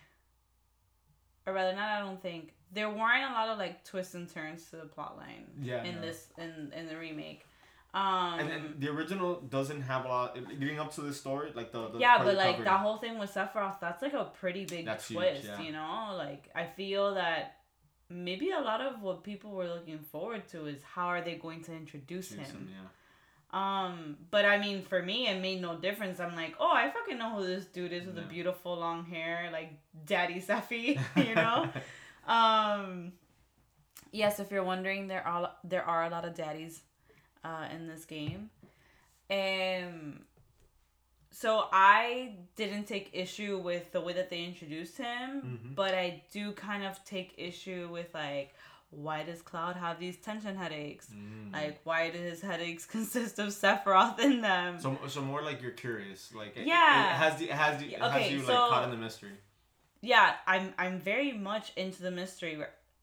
[1.47, 4.69] or rather not, I don't think there weren't a lot of like twists and turns
[4.69, 6.01] to the plot line Yeah, in no.
[6.01, 7.45] this in in the remake.
[7.93, 11.73] Um, And, then the original doesn't have a lot leading up to this story, like
[11.73, 12.67] the, the yeah, but like covered.
[12.67, 15.61] that whole thing with Sephiroth, that's like a pretty big That's huge, twist, yeah.
[15.61, 16.13] you know?
[16.17, 17.57] Like I feel that
[18.09, 21.63] maybe a lot of what people were looking forward to is how are they going
[21.63, 22.45] to introduce him.
[22.45, 22.87] him, yeah.
[23.53, 26.21] Um, but I mean, for me, it made no difference.
[26.21, 29.49] I'm like, oh, I fucking know who this dude is with the beautiful long hair,
[29.51, 29.73] like
[30.05, 31.67] Daddy Seffy, you know.
[32.27, 33.13] um,
[34.11, 36.81] yes, if you're wondering, there are there are a lot of daddies,
[37.43, 38.49] uh, in this game.
[39.29, 40.21] Um,
[41.31, 45.75] so I didn't take issue with the way that they introduced him, Mhm.
[45.75, 48.53] but I do kind of take issue with like
[48.91, 51.07] why does Cloud have these tension headaches?
[51.15, 51.53] Mm.
[51.53, 54.81] Like, why do his headaches consist of Sephiroth in them?
[54.81, 57.13] So, so more like you're curious, like Yeah.
[57.13, 59.31] it, has the it has the, Okay, has you like caught in the mystery.
[60.01, 62.57] Yeah, I'm I'm very much into the mystery.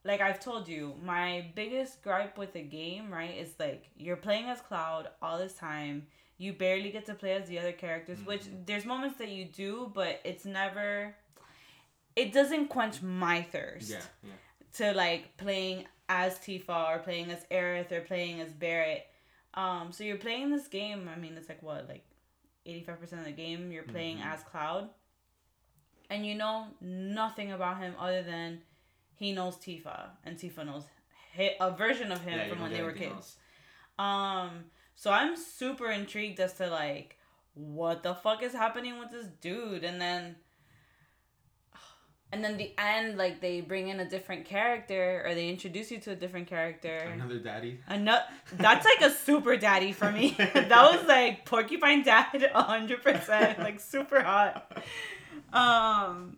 [0.04, 4.46] Like I've told you, my biggest gripe with the game, right, is like you're playing
[4.46, 6.06] as Cloud all this time.
[6.38, 8.64] You barely get to play as the other characters, which Mhm.
[8.66, 11.14] there's moments that you do, but it's never.
[12.16, 14.32] It doesn't quench my thirst Yeah, yeah.
[14.76, 19.06] to like playing as Tifa or playing as Aerith or playing as Barrett.
[19.54, 21.08] Um, so you're playing this game.
[21.08, 22.04] I mean, it's like what, like
[22.66, 24.26] eighty five percent of the game you're playing Mhm.
[24.26, 24.90] as Cloud,
[26.10, 28.60] and you know nothing about him other than
[29.14, 30.84] he knows Tifa and Tifa knows
[31.60, 33.12] a version of him yeah, from when they were kids.
[33.12, 33.36] else.
[33.98, 37.16] Um, so I'm super intrigued as to like
[37.54, 40.36] what the fuck is happening with this dude, and then.
[42.30, 45.98] And then the end, like they bring in a different character, or they introduce you
[46.00, 46.98] to a different character.
[47.14, 47.80] Another daddy.
[47.88, 48.20] Ano-
[48.52, 50.34] that's like a super daddy for me.
[50.36, 54.70] that was like Porcupine Dad, hundred percent, like super hot.
[55.52, 56.36] Um,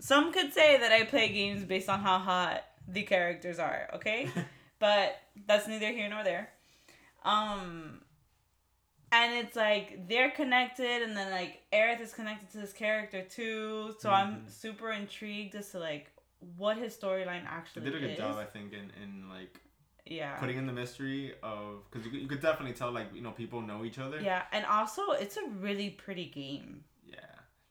[0.00, 3.88] some could say that I play games based on how hot the characters are.
[3.94, 4.28] Okay,
[4.78, 6.50] but that's neither here nor there.
[7.24, 8.00] Um,
[9.12, 13.94] and it's like they're connected, and then like Aerith is connected to this character too.
[13.98, 14.50] So I'm Mhm.
[14.50, 16.10] super intrigued as to like
[16.56, 18.18] what his storyline They actually did a good is.
[18.18, 19.60] job, I think, in, in like
[20.06, 20.36] yeah.
[20.38, 23.60] putting in the mystery of because you, you could definitely tell like you know people
[23.60, 24.20] know each other.
[24.20, 26.84] Yeah, and also it's a really pretty game.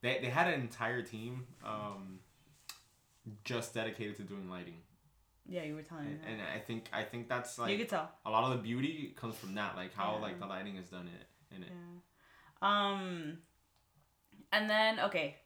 [0.02, 2.20] They they had an entire team um
[3.44, 4.76] just dedicated to doing lighting.
[5.48, 6.08] Yeah, you were telling.
[6.08, 8.12] And, and I think I think that's you like could tell.
[8.26, 10.22] a lot of the beauty comes from that, like how Yeah.
[10.22, 11.28] like the lighting is done in it.
[11.56, 11.70] In it.
[11.72, 12.00] Yeah.
[12.62, 13.38] Um,
[14.52, 15.38] and then okay.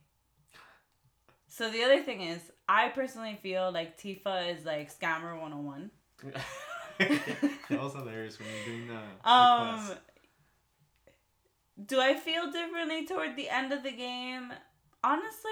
[1.48, 5.56] So the other thing is, I personally feel like Tifa is like scammer one hundred
[5.58, 5.92] and one.
[7.00, 10.02] that was hilarious when you're doing the, Um, quest.
[11.86, 14.52] Do I feel differently toward the end of the game?
[15.04, 15.52] Honestly,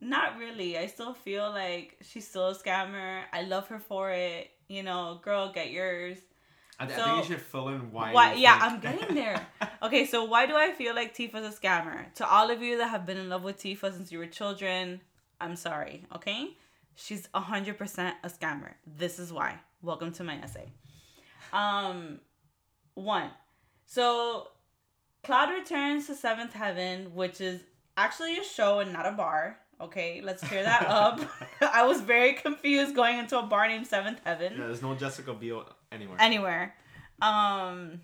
[0.00, 0.76] not really.
[0.78, 3.22] I still feel like she's still a scammer.
[3.32, 4.50] I love her for it.
[4.68, 6.18] You know, girl, get yours.
[6.78, 8.12] I, I so- think you should fill in why.
[8.12, 8.34] Why?
[8.34, 9.46] Yeah, I'm getting there.
[9.82, 12.12] Okay, so why do I feel like Tifa's a scammer?
[12.14, 15.00] To all of you that have been in love with Tifa since you were children,
[15.40, 16.56] I'm sorry, okay?
[16.96, 18.72] She's 100% a scammer.
[18.86, 19.60] This is why.
[19.82, 20.72] Welcome to my essay.
[21.52, 22.20] Um,
[22.94, 23.30] one.
[23.86, 24.48] So,
[25.24, 27.60] Cloud returns to Seventh Heaven, which is
[27.96, 29.58] actually a show and not a bar.
[29.80, 31.20] Okay, let's clear that up.
[31.60, 35.34] I was very confused going into a bar named Seventh Heaven Yeah, there's no Jessica
[35.34, 36.16] Biel anywhere.
[36.20, 36.74] anywhere.
[37.20, 38.00] Um,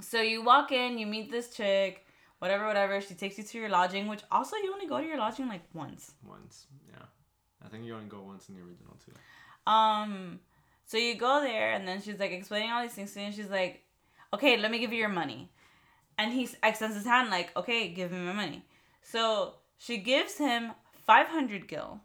[0.00, 2.04] so you walk in, you meet this chick,
[2.38, 3.00] whatever, whatever.
[3.00, 5.62] She takes you to your lodging, which also you only go to your lodging like
[5.74, 6.12] once.
[6.26, 7.04] Once, yeah.
[7.64, 9.12] I think you only go once in the original too.
[9.70, 10.40] Um,
[10.86, 13.34] so you go there, and then she's like explaining all these things to you, and
[13.34, 13.82] she's like,
[14.34, 15.50] "Okay, let me give you your money,"
[16.22, 18.60] and he extends his hand like, "Okay, give me my money."
[19.02, 20.72] So she gives him
[21.06, 22.00] five hundred gil,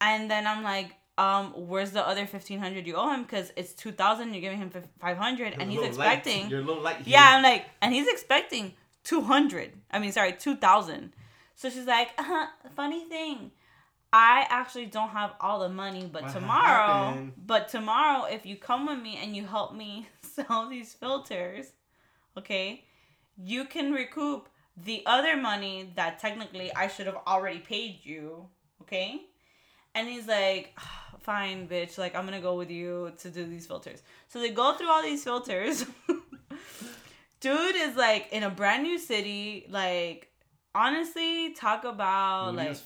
[0.00, 0.92] and then I'm like.
[1.28, 3.22] Um, where's the other fifteen hundred you owe him?
[3.24, 4.32] Because it's two thousand.
[4.32, 5.88] You're giving him five hundred, and he's light.
[5.88, 6.48] expecting.
[6.48, 6.98] You're a little light.
[6.98, 7.14] Here.
[7.18, 9.72] Yeah, I'm like, and he's expecting 200.
[9.90, 11.12] I mean, sorry, 2,000.
[11.56, 13.50] So she's like, uh, funny thing.
[14.12, 17.32] I actually don't have all the money, but What tomorrow, happened?
[17.44, 21.72] but tomorrow, if you come with me and you help me sell these filters,
[22.36, 22.84] okay,
[23.42, 28.46] you can recoup the other money that technically I should have already paid you,
[28.82, 29.22] okay?
[29.94, 33.66] And he's like, "Ah, fine, bitch, like I'm gonna go with you to do these
[33.66, 34.02] filters.
[34.28, 35.84] So they go through all these filters.
[37.40, 40.28] Dude is like in a brand new city, like
[40.74, 42.76] honestly, talk about Moody like.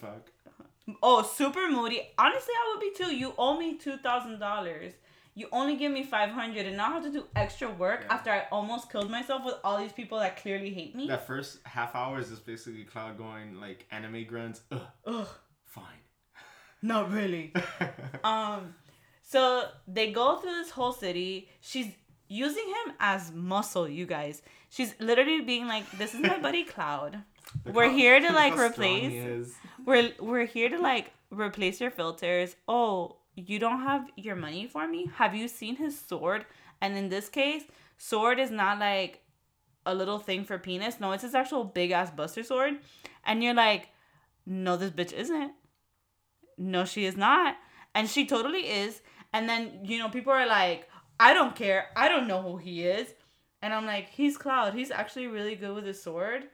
[1.03, 2.03] Oh, super moody.
[2.19, 3.15] Honestly, I would be too.
[3.15, 4.93] You owe me two thousand dollars.
[5.35, 8.15] You only give me five hundred, and now I have to do extra work Yeah.
[8.15, 11.07] after I almost killed myself with all these people that clearly hate me.
[11.09, 14.61] That first half hour is just basically Cloud going like anime grunts.
[14.71, 15.29] Ugh, Ugh,
[15.65, 16.03] fine.
[16.83, 17.55] not really.
[18.25, 18.75] um,
[19.23, 21.49] so they go through this whole city.
[21.61, 21.87] She's
[22.29, 24.43] using him as muscle, you guys.
[24.69, 27.23] She's literally being like, "This is my buddy Cloud.
[27.73, 29.51] We're here to like replace.
[29.87, 32.55] We're we're here to like replace your filters.
[32.69, 35.11] Oh, you don't have your money for me?
[35.17, 36.45] Have you seen his sword?
[36.81, 37.63] And in this case,
[37.97, 39.23] sword is not like
[39.87, 41.01] a little thing for penis.
[41.01, 42.75] No, it's his actual big ass buster sword.
[43.25, 43.89] And you're like,
[44.47, 45.53] no, this bitch isn't.
[46.59, 47.57] No, she is not.
[47.95, 49.01] And she totally is.
[49.33, 51.87] And then, you know, people are like, I don't care.
[51.97, 53.09] I don't know who he is.
[53.63, 54.75] And I'm like, he's Cloud.
[54.75, 56.49] He's actually really good with his sword.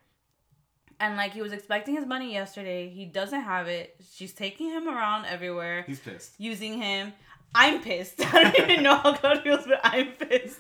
[1.01, 2.89] And like he was expecting his money yesterday.
[2.89, 3.95] He doesn't have it.
[4.13, 6.35] She's taking him around everywhere, He's pissed.
[6.39, 7.13] using him.
[7.55, 8.21] I'm pissed.
[8.35, 10.59] I don't even know how God feels, but I'm pissed.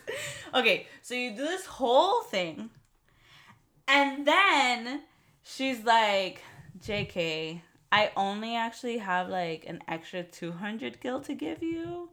[0.55, 2.70] Okay, so you do this whole thing.
[3.87, 5.03] And then
[5.42, 6.42] she's like,
[6.81, 12.11] JK, I only actually have like an extra 200 gil to give you.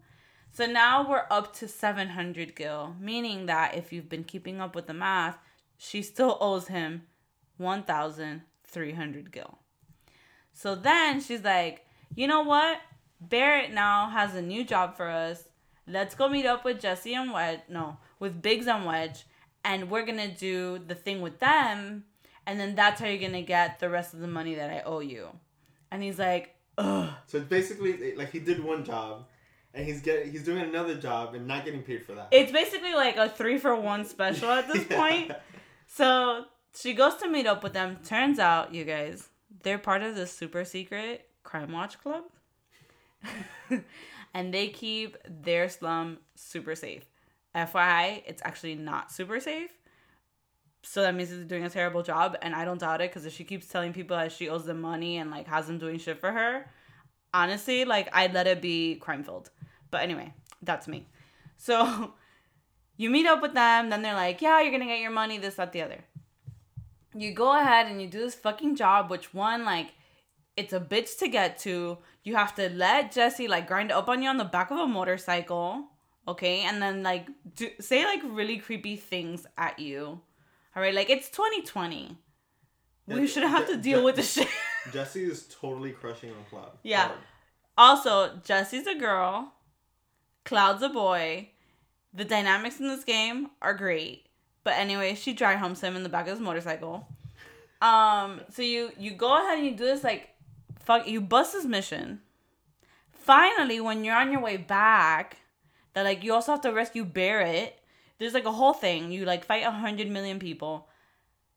[0.51, 4.88] So now we're up to 700 gil, meaning that if you've been keeping up with
[4.88, 5.38] the math,
[5.77, 7.03] she still owes him
[7.58, 9.58] 1,300 gil.
[10.54, 12.80] So then she's like, you know what?
[13.20, 15.44] Barret now has a new job for us.
[15.88, 17.60] Let's go meet up with Jesse and Wedge.
[17.70, 19.26] No, with Biggs and Wedge.
[19.63, 22.06] And we're going to do the thing with them.
[22.48, 24.82] And then that's how you're going to get the rest of the money that I
[24.86, 25.28] owe you.
[25.91, 27.10] And he's like, ugh.
[27.28, 29.26] So it's basically like he did one job,
[29.74, 32.28] and he's getting he's doing another job and not getting paid for that.
[32.32, 34.98] It's basically like a three for one special at this Yeah.
[34.98, 35.32] point.
[35.88, 37.97] So she goes to meet up with them.
[38.03, 39.29] Turns out, you guys,
[39.63, 42.23] they're part of this super secret crime watch club.
[44.33, 47.05] and they keep their slum super safe.
[47.55, 49.71] FYI, it's actually not super safe.
[50.83, 53.33] So that means it's doing a terrible job, and I don't doubt it because if
[53.33, 56.19] she keeps telling people that she owes them money and like has them doing shit
[56.19, 56.69] for her,
[57.33, 59.49] honestly, like I'd let it be crime filled.
[59.89, 61.07] But anyway, that's me.
[61.57, 62.13] So
[62.97, 65.55] you meet up with them, then they're like, yeah, you're gonna get your money, this,
[65.55, 66.03] that, the other.
[67.17, 69.93] You go ahead and you do this fucking job, which one, like,
[70.58, 71.97] it's a bitch to get to.
[72.23, 74.86] You have to let Jesse, like, grind up on you on the back of a
[74.88, 75.86] motorcycle,
[76.28, 76.62] okay?
[76.62, 80.19] And then, like, do, say, like, really creepy things at you.
[80.75, 82.17] All right, like, it's 2020.
[83.08, 84.47] We shouldn't have Je- to deal Je- with the shit.
[84.91, 86.71] Jesse is totally crushing on Cloud.
[86.84, 87.08] Yeah.
[87.08, 87.19] Hard.
[87.78, 89.54] Also, Jesse's a girl,
[90.43, 91.49] Cloud's a boy.
[92.13, 94.28] The dynamics in this game are great.
[94.65, 97.08] But anyway, she dry humps him in the back of his motorcycle.
[97.82, 100.30] Um, so you you go ahead and you do this like
[100.80, 102.19] fuck you bust his mission.
[103.13, 105.38] Finally, when you're on your way back,
[105.93, 107.80] that like you also have to rescue Barret.
[108.17, 109.12] There's like a whole thing.
[109.12, 110.88] You like fight a hundred million people.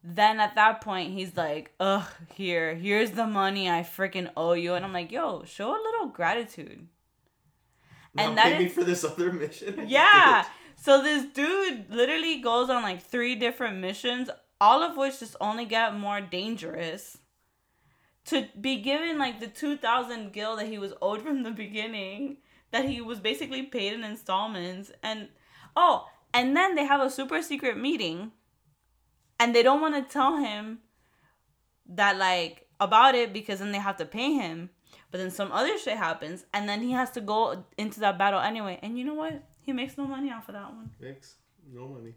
[0.04, 4.74] Then at that point, he's like, "Ugh, here, here's the money I freaking owe you,"
[4.74, 6.86] and I'm like, "Yo, show a little gratitude."
[8.14, 9.84] Now And that me for this other mission.
[9.88, 10.44] Yeah.
[10.80, 15.64] So this dude literally goes on like three different missions, all of which just only
[15.64, 17.18] get more dangerous.
[18.26, 22.38] To be given like the 2000 gil that he was owed from the beginning,
[22.70, 24.92] that he was basically paid in installments.
[25.02, 25.28] And
[25.74, 28.32] oh, and then they have a super secret meeting
[29.40, 30.78] and they don't want to tell him
[31.86, 34.70] that like about it because then they have to pay him.
[35.10, 38.40] But then some other shit happens, and then he has to go into that battle
[38.40, 38.78] anyway.
[38.82, 39.42] And you know what?
[39.68, 40.88] He makes no money off of that one.
[40.98, 41.34] Makes
[41.70, 42.14] no money.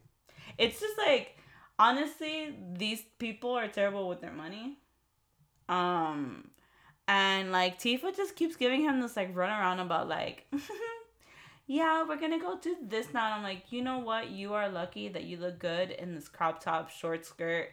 [0.58, 1.38] It's just like,
[1.78, 4.78] honestly, these people are terrible with their money.
[5.68, 6.52] Um,
[7.10, 10.46] and like Tifa just keeps giving him this like run around about like,
[11.68, 13.26] yeah, we're gonna go do this now.
[13.26, 14.30] And I'm like, you know what?
[14.30, 17.72] You are lucky that you look good in this crop top, short skirt,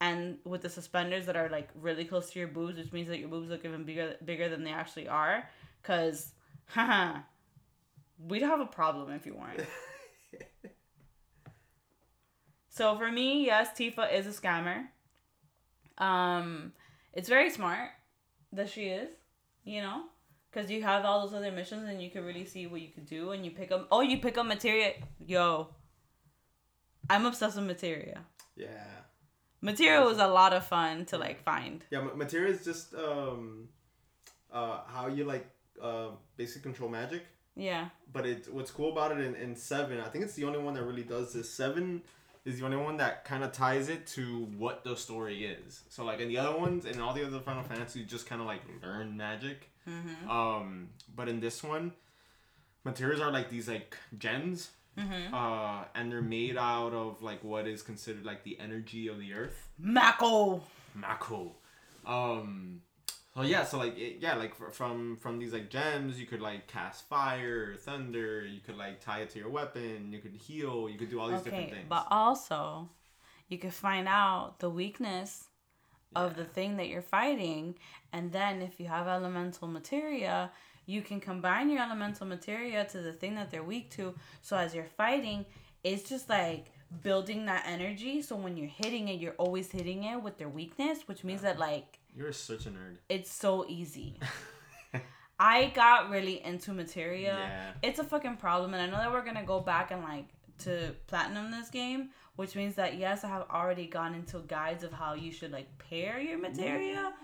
[0.00, 3.20] and with the suspenders that are like really close to your boobs, which means that
[3.20, 5.48] your boobs look even bigger bigger than they actually are.
[5.84, 6.32] Cause,
[6.66, 7.20] haha,
[8.28, 9.66] we'd have a problem if you weren't.
[12.72, 14.86] So for me, yes, Tifa is a scammer.
[15.98, 16.72] Um,
[17.12, 17.90] it's very smart
[18.52, 19.10] that she is,
[19.64, 20.04] you know,
[20.50, 23.06] because you have all those other missions and you can really see what you could
[23.06, 23.88] do and you pick up.
[23.90, 24.94] Oh, you pick up materia.
[25.18, 25.68] Yo,
[27.10, 28.20] I'm obsessed with materia.
[28.56, 28.86] Yeah.
[29.60, 31.84] Materia was a lot of fun to like find.
[31.90, 33.68] Yeah, ma- materia is just um,
[34.50, 35.46] uh, how you like
[35.82, 37.26] uh, basic control magic.
[37.60, 37.88] Yeah.
[38.12, 40.74] But it what's cool about it in, in seven, I think it's the only one
[40.74, 41.48] that really does this.
[41.50, 42.02] Seven
[42.44, 45.82] is the only one that kind of ties it to what the story is.
[45.90, 48.40] So like in the other ones, in all the other Final Fantasy, you just kind
[48.40, 49.70] of like learn magic.
[49.88, 50.30] Mm-hmm.
[50.30, 51.92] Um, but in this one,
[52.84, 54.70] materials are like these like gems.
[54.98, 55.34] Mm-hmm.
[55.34, 59.34] Uh, and they're made out of like what is considered like the energy of the
[59.34, 59.68] earth.
[59.78, 60.62] Mako.
[60.94, 61.52] Mako.
[62.06, 62.80] Um.
[63.34, 66.40] So yeah, so like it, yeah, like fr- from from these like gems, you could
[66.40, 68.44] like cast fire, thunder.
[68.44, 70.12] You could like tie it to your weapon.
[70.12, 70.88] You could heal.
[70.90, 71.86] You could do all these different things.
[71.88, 72.88] but also,
[73.48, 75.44] you can find out the weakness
[76.16, 77.76] of the thing that you're fighting,
[78.12, 80.50] and then if you have elemental materia,
[80.86, 84.12] you can combine your elemental materia to the thing that they're weak to.
[84.42, 85.46] So as you're fighting,
[85.84, 86.72] it's just like
[87.04, 88.22] building that energy.
[88.22, 91.60] So when you're hitting it, you're always hitting it with their weakness, which means that
[91.60, 92.96] like You're such a nerd.
[93.08, 94.18] it's so easy.
[95.38, 97.72] I got really into materia Yeah.
[97.82, 100.26] it's a fucking problem and i know that we're gonna go back and like
[100.58, 104.92] to platinum this game, which means that yes, I have already gone into guides of
[104.92, 107.14] how you should like pair your materia.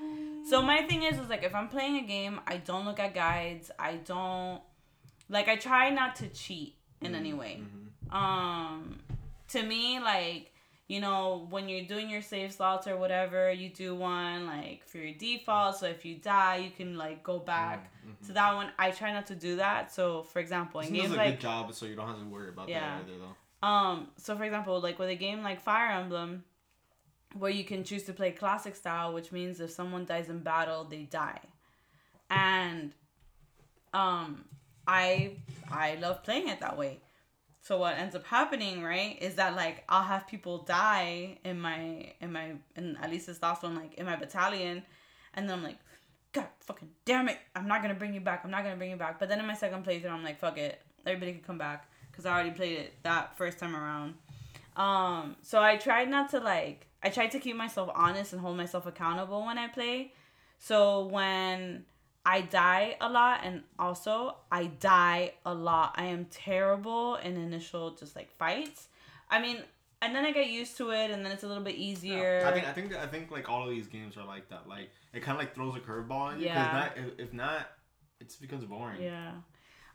[0.49, 3.13] So my thing is, is like if I'm playing a game, I don't look at
[3.15, 3.71] guides.
[3.79, 4.63] I don't
[5.29, 5.49] like.
[5.49, 7.61] I try not to cheat in any way.
[8.11, 9.01] Um,
[9.49, 10.51] to me, like
[10.89, 14.99] you know, when you're doing your save slots or whatever, you do one like for
[14.99, 15.77] your default.
[15.77, 17.91] So if you die, you can like go back
[18.27, 18.69] to that one.
[18.79, 19.93] I try not to do that.
[19.93, 22.51] So for example, in games a like good job, so you don't have to worry
[22.51, 22.99] about Yeah.
[22.99, 23.69] that either, though.
[23.69, 26.45] um, so for example, like with a game like Fire Emblem,
[27.37, 30.85] where you can choose to play classic style, which means if someone dies in battle,
[30.85, 31.41] they die.
[32.31, 32.93] And
[33.93, 34.45] um
[34.87, 35.33] I
[35.71, 37.01] I love playing it that way.
[37.67, 42.13] So what ends up happening, right, is that like I'll have people die in my
[42.21, 44.85] in my in at least this last one, like in my battalion,
[45.35, 45.79] and then I'm like,
[46.33, 48.97] God fucking damn it, I'm not gonna bring you back, I'm not gonna bring you
[48.97, 49.19] back.
[49.19, 52.25] But then in my second playthrough, I'm like, fuck it, everybody can come back because
[52.25, 54.15] I already played it that first time around.
[54.77, 58.57] Um, so I tried not to like I tried to keep myself honest and hold
[58.57, 60.13] myself accountable when I play.
[60.61, 61.85] So when
[62.27, 65.95] I die a lot and also I die a lot.
[65.97, 68.89] I am terrible in initial just like fights.
[69.31, 69.59] I mean,
[70.03, 72.43] and then I get used to it and then it's a little bit easier.
[72.45, 74.69] I think I think I think like all of these games are like that.
[74.69, 76.73] Like it kind of like throws a curveball on you Yeah.
[76.73, 77.69] Not, if, if not,
[78.21, 79.01] it just becomes boring.
[79.01, 79.31] Yeah.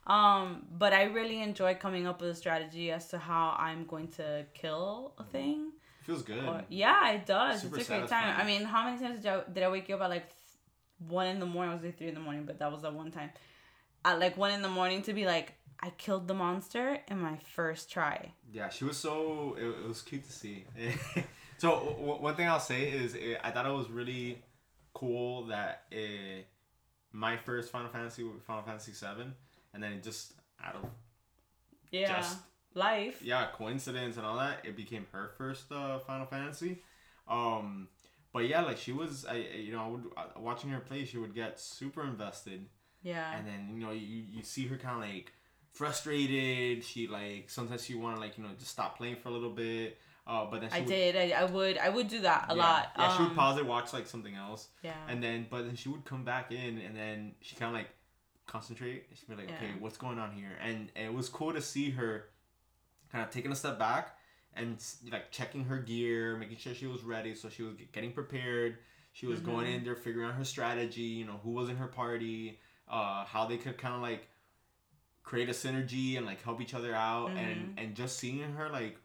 [0.07, 4.07] Um, but I really enjoy coming up with a strategy as to how I'm going
[4.19, 5.73] to kill a thing.
[6.03, 6.43] Feels good.
[6.43, 7.61] Or, yeah, it does.
[7.61, 8.35] Super it's a great time.
[8.39, 10.29] I mean, how many times did I, did I wake you up at like
[11.07, 11.71] one in the morning?
[11.71, 13.29] I was like three in the morning, but that was the one time.
[14.05, 17.37] At like one in the morning to be like, I killed the monster in my
[17.55, 18.31] first try.
[18.51, 19.55] Yeah, she was so.
[19.59, 20.65] It, it was cute to see.
[21.57, 24.41] so w- one thing I'll say is eh, I thought it was really
[24.93, 26.41] cool that uh,
[27.11, 29.33] my first Final Fantasy was Final Fantasy Seven,
[29.73, 30.33] and then it just
[30.63, 30.85] out of
[31.91, 32.17] Yeah.
[32.17, 32.39] Just-
[32.73, 33.21] Life.
[33.21, 36.77] yeah coincidence and all that, it became her first uh, Final Fantasy.
[37.27, 37.89] Um,
[38.33, 41.05] but yeah, like she was, I I- you know, I would uh, watching her play,
[41.05, 42.65] she would get super invested.
[43.03, 43.35] Yeah.
[43.35, 45.33] and then you know you, you see her kind of like
[45.73, 49.31] frustrated she like sometimes she want to like you know just stop playing for a
[49.31, 51.15] little bit uh but then she I would, did.
[51.15, 51.77] I, I would.
[51.79, 52.91] I would do that a yeah, lot.
[52.97, 54.93] yeah she would Um, pause it watch like something else Yeah.
[55.07, 57.89] and then but then she would come back in and then she kind of like
[58.45, 61.61] concentrate she'd be like okay what's going on here and, and it was cool to
[61.61, 62.25] see her
[63.11, 64.15] kind of taking a step back
[64.55, 68.77] and like checking her gear making sure she was ready so she was getting prepared
[69.13, 69.75] she was going Mhm.
[69.77, 73.45] in there figuring out her strategy you know who was in her party uh how
[73.45, 74.27] they could kind of like
[75.23, 77.77] create a synergy and like help each other out and Mm-hmm.
[77.79, 78.97] and just seeing her like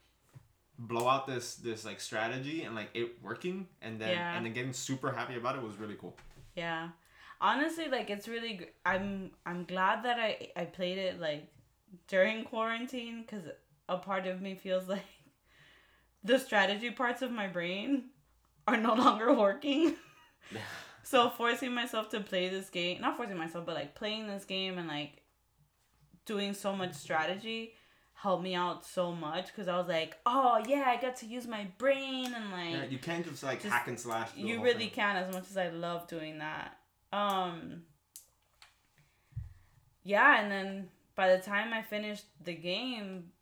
[0.79, 4.37] blow out this this like strategy and like it working and then Yeah.
[4.37, 6.17] and then getting super happy about it was really cool
[6.55, 6.89] Yeah.
[7.39, 11.53] Honestly, like it's really gr- I'm I'm glad that I I played it like
[12.09, 13.43] during quarantine cuz
[13.89, 15.05] a part of me feels like
[16.25, 18.05] the strategy parts of my brain
[18.67, 19.95] are no longer working.
[21.03, 24.79] so forcing myself to play this game, not forcing myself, but like playing this game
[24.79, 25.23] and like
[26.25, 27.73] doing so much strategy
[28.15, 31.47] helped me out so much cuz I was like, "Oh, yeah, I got to use
[31.47, 34.87] my brain and like yeah, you can't just like just- hack and slash you really
[34.87, 34.91] thing.
[34.91, 36.79] can as much as I love doing that.
[37.13, 37.83] Um
[40.03, 43.33] Yeah, and then by the time I finished the game,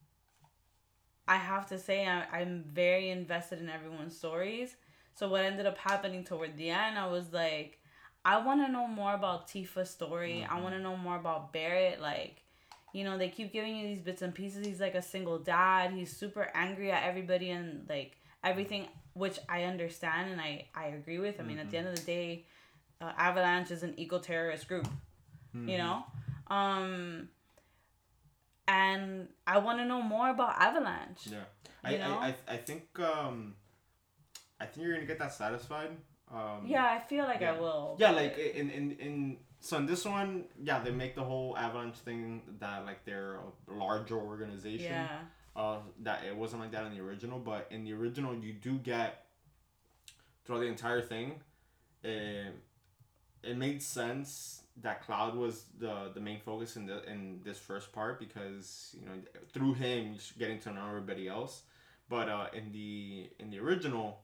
[1.27, 4.77] I have to say I, I'm very invested in everyone's stories.
[5.15, 7.79] So what ended up happening toward the end, I was like,
[8.25, 10.47] I want to know more about Tifa's story.
[10.51, 12.01] I want to know more about Barret.
[12.01, 12.43] Like,
[12.93, 14.67] you know, they keep giving you these bits and pieces.
[14.67, 15.93] He's like a single dad.
[15.93, 21.19] He's super angry at everybody and like everything, which I understand and I I agree
[21.19, 21.39] with.
[21.39, 22.45] I mean, at the end of the day,
[23.01, 24.89] uh, Avalanche is an eco terrorist group.
[25.69, 26.05] You know,
[26.49, 27.29] um,
[28.69, 31.27] and I want to know more about Avalanche.
[31.31, 31.45] yeah
[31.85, 33.55] I, I, I i think um
[34.59, 35.91] i think you're gonna get that satisfied
[36.33, 37.97] um Yeah, I feel like I will.
[37.99, 41.97] Yeah, like in in in so in this one, yeah, they make the whole Avalanche
[41.97, 44.93] thing that like they're a larger organization.
[44.93, 45.21] yeah,
[45.55, 48.79] Uh, that it wasn't like that in the original, but in the original, you do
[48.79, 49.25] get
[50.45, 51.41] throughout the entire thing.
[52.03, 52.53] It,
[53.43, 57.93] it made sense that Cloud was the the main focus in the in this first
[57.93, 59.13] part because you know
[59.53, 61.63] through him getting to know everybody else.
[62.09, 64.21] But uh, in the in the original,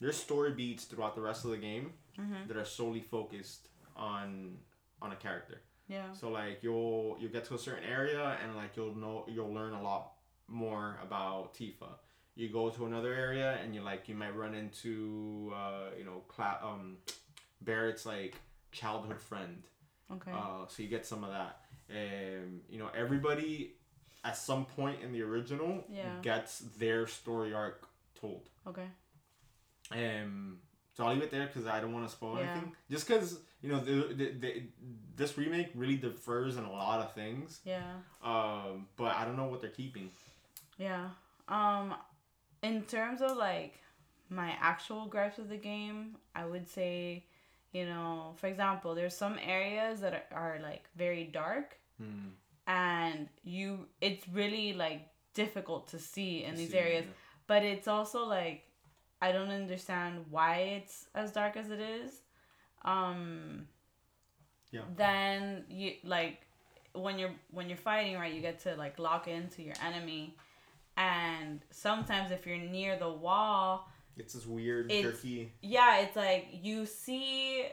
[0.00, 2.46] there's story beats throughout the rest of the game Mhm.
[2.48, 4.58] that are solely focused on
[5.02, 5.60] on a character.
[5.88, 9.52] yeah, So like you'll you'll get to a certain area and like you'll know you'll
[9.52, 10.12] learn a lot
[10.48, 11.98] more about Tifa.
[12.36, 16.22] You go to another area and you like you might run into uh, you know
[16.28, 16.96] Cla- um
[17.60, 18.34] Barret's like
[18.72, 19.62] childhood friend.
[20.12, 21.60] Okay, Uh, so you get some of that.
[21.90, 23.74] Um, you know everybody
[24.24, 26.18] at some point in the original Yeah.
[26.22, 27.86] gets their story arc
[28.20, 28.48] told.
[28.66, 28.86] Okay.
[29.90, 30.58] Um,
[30.94, 32.50] so I'll leave it there because I don't want to spoil Yeah.
[32.52, 32.74] anything.
[32.90, 34.62] Just because you know the, the, the,
[35.16, 37.60] this remake really differs in a lot of things.
[37.64, 37.82] Yeah.
[38.22, 40.10] Um, but I don't know what they're keeping.
[40.78, 41.08] Yeah.
[41.48, 41.94] Um
[42.62, 43.78] in terms of like
[44.30, 47.26] my actual gripes with the game, I would say,
[47.74, 52.30] you know, for example, there's some areas that are, are like very dark Hmm.
[52.66, 55.02] and you it's really like
[55.34, 57.12] difficult to see in To these see, areas, yeah.
[57.46, 58.64] but it's also like
[59.22, 62.12] I don't understand why it's as dark as it is.
[62.84, 63.68] Um
[64.72, 64.82] Yeah.
[64.96, 66.40] then you like
[66.92, 70.36] when you're when you're fighting right you get to like lock into your enemy
[70.96, 75.52] and sometimes if you're near the wall It's this weird It's- jerky.
[75.62, 77.64] yeah it's like you see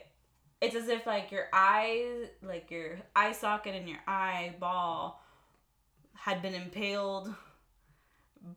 [0.62, 5.22] it's as if like your eye like your eye socket and your eyeball
[6.16, 7.34] had been impaled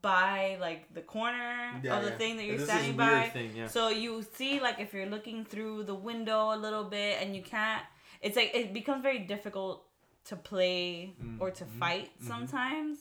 [0.03, 2.17] by like the corner Yeah, of the yeah.
[2.17, 3.67] thing that you're this is standing by Thing, yeah.
[3.67, 7.43] so you see, like, if you're looking through the window a little bit and you
[7.43, 7.83] can't,
[8.23, 9.85] it's like it becomes very difficult
[10.27, 12.27] to play or to Mhm, fight mhm.
[12.27, 12.99] sometimes.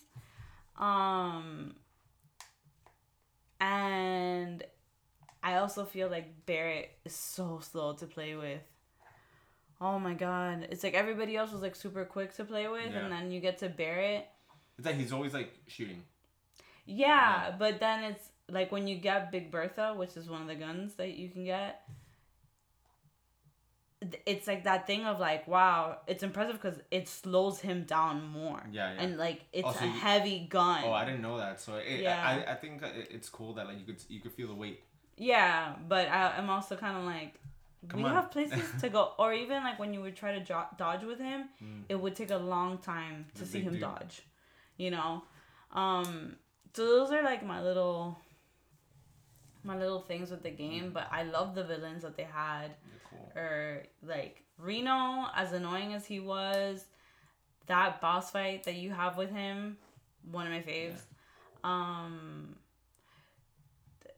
[0.78, 1.76] Um,
[3.62, 4.64] and
[5.44, 8.62] I also feel like Barret is so slow to play with.
[9.82, 10.68] Oh my god.
[10.72, 13.00] It's like everybody else was like super quick to play with, Yeah.
[13.00, 14.26] and then you get to Barret.
[14.78, 16.04] It's like he's always like shooting.
[16.86, 17.56] Yeah, Yeah.
[17.60, 20.96] but then it's like when you get Big Bertha, which is one of the guns
[20.96, 21.84] that you can get.
[24.26, 28.62] It's like that thing of like, wow, it's impressive because it slows him down more.
[28.70, 29.02] Yeah, yeah.
[29.02, 30.84] And like it's Also, a heavy gun.
[30.86, 31.62] Oh, I didn't know that.
[31.62, 32.22] So it, Yeah.
[32.48, 34.82] I, I think uh, it's cool that like you could you could feel the weight.
[35.18, 37.36] Yeah, but I, I'm also kind of like,
[37.88, 38.16] Come we on.
[38.16, 41.20] have places to go, or even like when you would try to jo- dodge with
[41.20, 41.84] him, Mm.
[41.90, 43.82] it would take a long time to a see him dude.
[43.82, 44.22] dodge.
[44.78, 45.24] You know,
[45.72, 46.36] um,
[46.74, 48.18] so those are like my little,
[49.64, 50.86] my little things with the game.
[50.86, 50.94] Mm.
[50.94, 53.32] But I love the villains that they had, Yeah, cool.
[53.36, 56.86] or like Reno, as annoying as he was,
[57.68, 59.78] that boss fight that you have with him,
[60.32, 61.02] one of my faves.
[61.64, 62.56] Um,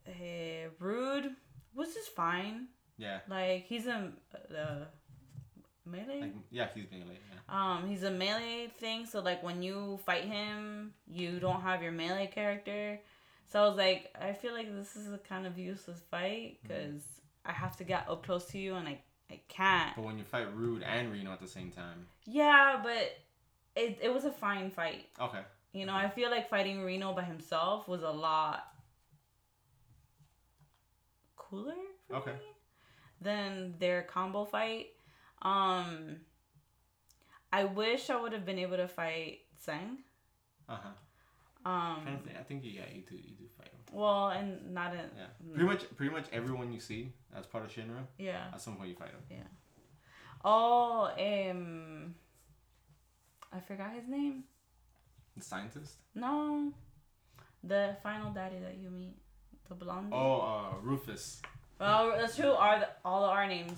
[0.08, 1.32] eh, Rude
[1.74, 2.68] was just fine.
[2.98, 3.20] Yeah.
[3.28, 4.12] Like he's a
[4.58, 4.86] uh,
[5.86, 6.22] melee.
[6.22, 7.04] Like yeah, he's late.
[7.08, 7.40] Yeah.
[7.48, 11.92] Um, he's a melee thing, so like when you fight him, you don't have your
[11.92, 13.00] melee character.
[13.48, 16.68] So I was like, I feel like this is a kind of useless fight Mm-hmm.
[16.68, 17.04] because
[17.46, 19.00] I have to get up close to you and I
[19.30, 19.96] I can't.
[19.96, 23.18] But when you fight Rude and Reno at the same time, Yeah, but
[23.76, 25.08] it it was a fine fight.
[25.22, 25.42] okay.
[25.74, 28.64] You know, I feel like fighting Reno by himself was a lot
[31.56, 31.74] cooler
[32.08, 32.32] for Okay.
[32.34, 32.52] me
[33.22, 34.88] than their combo fight.
[35.42, 36.18] Um
[37.54, 39.98] I wish I would have been able to fight Tseng.
[40.68, 41.70] Uh huh.
[41.70, 43.80] Um I think you yeah you do you do fight him.
[43.92, 45.28] well and not in Yeah.
[45.44, 45.54] Mm.
[45.54, 48.48] Pretty much pretty much everyone you see as part of Shinra, yeah.
[48.54, 49.24] at some point you fight him.
[49.30, 49.48] Yeah.
[50.44, 52.16] Oh, um
[53.52, 54.44] I forgot his name.
[55.38, 55.94] The scientist.
[56.14, 56.72] No.
[57.64, 59.18] The final daddy that you meet.
[59.70, 60.10] The blonde.
[60.14, 61.42] Oh, uh, Rufus.
[61.80, 62.52] Well, that's true.
[62.52, 63.78] Are the, all our names?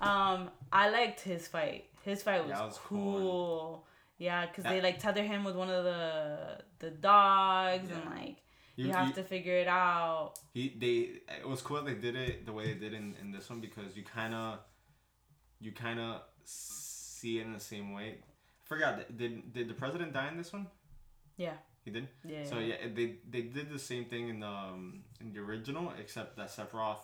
[0.00, 1.84] Um, I liked his fight.
[2.04, 3.18] His fight was, Yeah, was cool.
[3.20, 3.86] cool.
[4.18, 4.72] Yeah, because Yeah.
[4.72, 8.36] they like tether him with one of the the dogs and like
[8.76, 10.34] you, have to figure it out.
[10.52, 13.48] He they it was cool they did it the way they did in, in this
[13.48, 14.58] one because you kind of
[15.58, 18.18] you kind of see it in the same way.
[18.18, 20.66] I forgot did did the president die in this one?
[21.36, 21.56] Yeah.
[21.84, 22.08] He did.
[22.24, 22.44] Yeah.
[22.44, 26.36] So yeah, they they did the same thing in the um, in the original except
[26.36, 26.98] that Sephiroth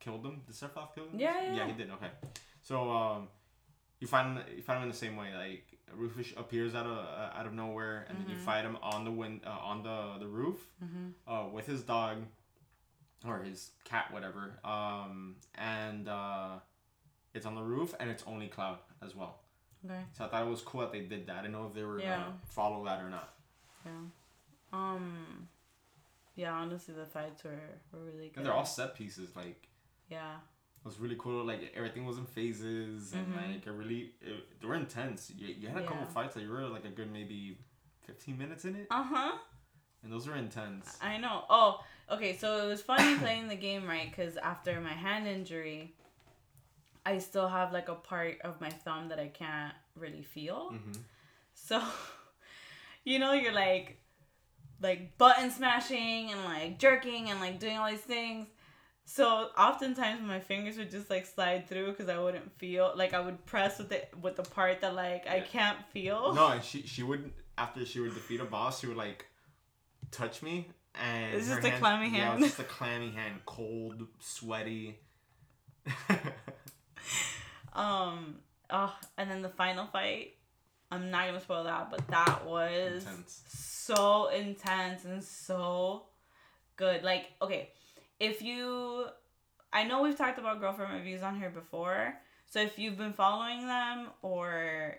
[0.00, 0.42] killed him.
[0.46, 1.18] Did Sephiroth kill him?
[1.18, 1.90] Yeah, yeah, Yeah, he did.
[1.90, 2.10] Okay.
[2.62, 3.28] So um,
[4.00, 5.28] you find you find him in the same way.
[5.36, 8.40] Like Rufus appears out of uh, out of nowhere, and then you Mhm.
[8.40, 11.08] fight him on the win uh, on the the roof Mm-hmm.
[11.32, 12.18] uh, with his dog
[13.26, 14.58] or his cat, whatever.
[14.64, 16.58] Um, and uh,
[17.34, 19.40] it's on the roof, and it's only Cloud as well.
[19.84, 20.00] Okay.
[20.12, 21.36] So I thought it was cool that they did that.
[21.36, 22.18] I didn't know if they were Yeah.
[22.20, 23.34] gonna follow that or not.
[23.84, 23.90] Yeah.
[24.72, 25.48] Um.
[26.36, 26.52] Yeah.
[26.52, 27.50] Honestly, the fights were,
[27.92, 28.38] were really good.
[28.38, 29.36] And they're all set pieces.
[29.36, 29.68] Like
[30.08, 30.34] Yeah.
[30.36, 31.44] it was really cool.
[31.44, 33.52] Like everything was in phases, and Mhm.
[33.54, 35.30] like it really it, they were intense.
[35.36, 37.58] You, you had a couple fights that you were like a good maybe
[38.06, 39.38] fifteen minutes in it, Uh huh.
[40.02, 40.98] and those were intense.
[41.00, 41.44] I know.
[41.48, 42.36] Oh, okay.
[42.36, 44.08] So it was funny playing the game, right?
[44.10, 45.94] Because after my hand injury,
[47.06, 50.70] I still have like a part of my thumb that I can't really feel.
[50.70, 50.92] hmm
[51.54, 51.82] So,
[53.04, 53.98] you know, you're like,
[54.80, 58.48] like button smashing and like jerking and like doing all these things.
[59.06, 63.20] So oftentimes my fingers would just like slide through because I wouldn't feel like I
[63.20, 66.34] would press with it with the part that like I can't feel.
[66.34, 69.26] No, and she she would after she would defeat a boss, she would like
[70.10, 72.44] touch me, and It's just a hands- clammy Yeah, hand.
[72.44, 74.98] it's just a clammy hand, cold, sweaty.
[77.72, 78.36] Um.
[78.70, 80.34] Oh, and then the final fight.
[80.94, 83.42] I'm not gonna spoil that, but that was Intense.
[83.48, 86.04] so intense and so
[86.76, 87.02] good.
[87.02, 87.70] Like, okay,
[88.20, 89.06] if you,
[89.72, 92.14] I know we've talked about girlfriend reviews on here before.
[92.46, 94.96] So if you've been following them, or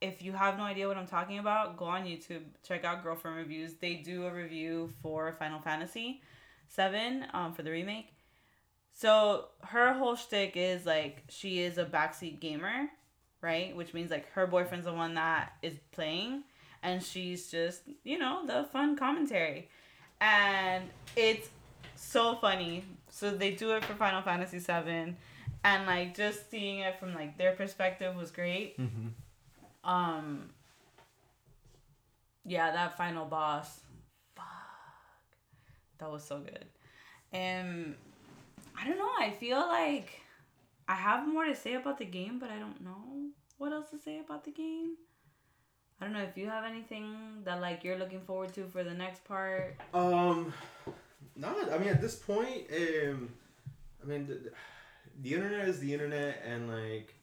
[0.00, 3.36] if you have no idea what I'm talking about, go on YouTube, check out girlfriend
[3.38, 3.74] reviews.
[3.74, 6.20] They do a review for Final Fantasy
[6.68, 8.12] Seven, um, for the remake.
[8.92, 12.88] So her whole shtick is like she is a backseat gamer,
[13.42, 13.74] right?
[13.74, 16.44] Which means like her boyfriend's the one that is playing,
[16.82, 19.68] and she's just you know the fun commentary,
[20.20, 20.84] and
[21.16, 21.48] it's
[21.94, 22.84] so funny.
[23.08, 25.16] So they do it for Final Fantasy Seven,
[25.64, 28.78] and like just seeing it from like their perspective was great.
[28.78, 29.08] Mm-hmm.
[29.90, 30.50] Um.
[32.44, 33.80] Yeah, that final boss.
[34.34, 34.44] Fuck.
[35.98, 36.64] That was so good.
[37.32, 37.94] And
[38.80, 40.20] I don't know, I feel like
[40.88, 43.19] I have more to say about the game, but I don't know
[43.60, 44.96] what else to say about the game.
[46.00, 48.94] I don't know if you have anything that like you're looking forward to for the
[48.94, 49.76] next part.
[49.92, 50.52] Um,
[51.36, 51.70] not.
[51.70, 53.28] I mean at this point, um,
[54.02, 54.50] I mean the,
[55.20, 57.14] the internet is the internet, and like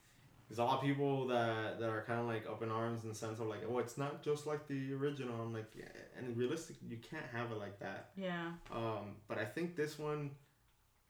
[0.47, 3.09] there's a lot of people that that are kind of like up in arms in
[3.09, 5.41] the sense of like, oh, it's not just like the original.
[5.41, 5.85] I'm like, yeah,
[6.15, 8.09] and realistic, you can't have it like that.
[8.15, 8.51] Yeah.
[8.71, 10.29] Um, but I think this one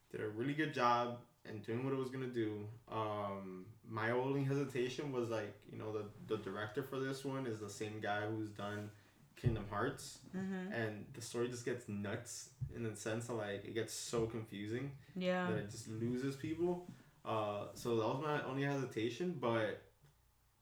[0.10, 1.18] did a really good job
[1.50, 2.66] in doing what it was gonna do.
[2.92, 7.60] Um, my only hesitation was like, you know, the the director for this one is
[7.60, 8.90] the same guy who's done
[9.36, 10.72] Kingdom Hearts, Mm-hmm.
[10.74, 14.92] and the story just gets nuts in the sense of like it gets so confusing
[15.16, 15.48] Yeah.
[15.50, 16.88] that it just loses people.
[17.24, 19.82] Uh, so that was my only hesitation, but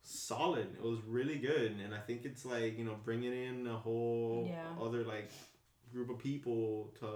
[0.01, 0.67] solid.
[0.75, 4.47] It was really good, and I think it's like you know bringing in a whole
[4.49, 4.67] Yeah.
[4.86, 5.31] other like
[5.91, 7.09] group of people to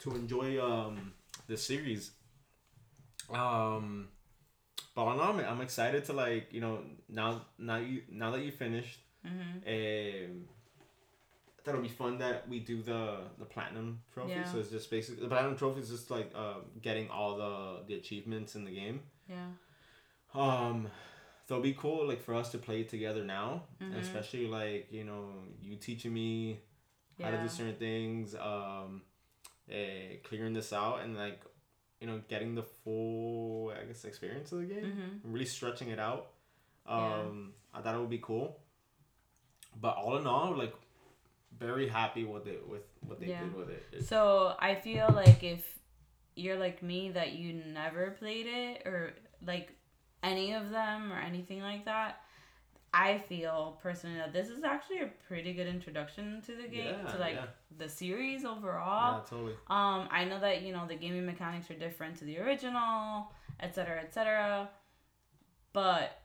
[0.00, 1.12] to enjoy um
[1.46, 2.12] the series.
[3.30, 4.08] Um,
[4.94, 8.30] but I don't know, I'm, I'm excited to like you know now now you now
[8.32, 8.98] that you finished.
[9.26, 9.58] Mm-hmm.
[9.66, 10.44] Um,
[11.58, 14.30] I thought it'd be fun that we do the the platinum trophy.
[14.32, 14.44] Yeah.
[14.50, 17.94] So it's just basically the platinum trophy is just like uh, getting all the the
[17.94, 19.00] achievements in the game.
[19.28, 19.48] Yeah.
[20.34, 20.88] Um,
[21.46, 24.00] so it'll be cool like for us to play together now, and Mhm.
[24.00, 25.30] especially like you know
[25.62, 26.60] you teaching me
[27.22, 29.02] how to do certain things, um,
[29.70, 29.74] uh,
[30.24, 31.40] clearing this out, and like
[32.00, 35.32] you know getting the full I guess experience of the game Mm-hmm.
[35.32, 36.30] really stretching it out.
[36.86, 37.20] Yeah.
[37.20, 38.58] Um, I thought it would be cool.
[39.80, 40.74] But all in all, like,
[41.58, 43.42] very happy with it with what they Yeah.
[43.42, 43.82] did with it.
[43.92, 45.78] It- So I feel like if
[46.34, 49.12] you're like me that you never played it or
[49.44, 49.72] like
[50.22, 52.22] any of them or anything like that,
[52.94, 57.12] I feel personally that this is actually a pretty good introduction to the game Yeah,
[57.12, 57.44] to like yeah.
[57.76, 59.18] the series overall.
[59.18, 59.52] yeah, totally.
[59.68, 63.30] Um, I know that you know the gaming mechanics are different to the original,
[63.60, 64.70] etc., etc.
[65.72, 66.18] But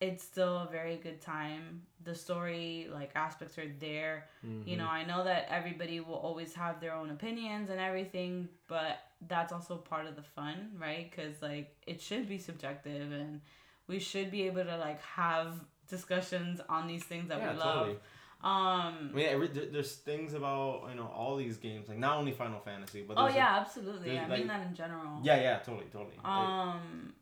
[0.00, 1.82] it's still a very good time.
[2.02, 4.26] The story like aspects are there.
[4.66, 8.98] You know, I know that everybody will always have their own opinions and everything, but
[9.26, 11.10] that's also part of the fun, right?
[11.10, 13.40] Because like it should be subjective, and
[13.86, 15.54] we should be able to like have
[15.88, 17.74] discussions on these things that yeah, we love.
[17.78, 17.98] totally.
[18.42, 19.10] Um.
[19.12, 22.32] I mean, every, there- there's things about you know all these games, like not only
[22.32, 24.18] Final Fantasy, but Oh like- yeah, absolutely.
[24.18, 25.20] I like- mean that in general.
[25.22, 26.16] yeah, yeah, totally, totally.
[26.16, 27.14] Like, Um,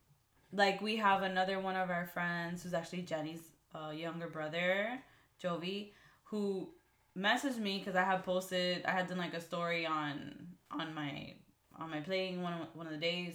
[0.53, 3.41] like we have another one of our friends who's actually Jenny's
[3.75, 4.99] uh, younger brother,
[5.43, 5.93] Jovi,
[6.25, 6.71] who
[7.17, 11.35] messaged me because I had posted, I had done like a story on on my
[11.79, 13.35] on my playing one of, one of the days,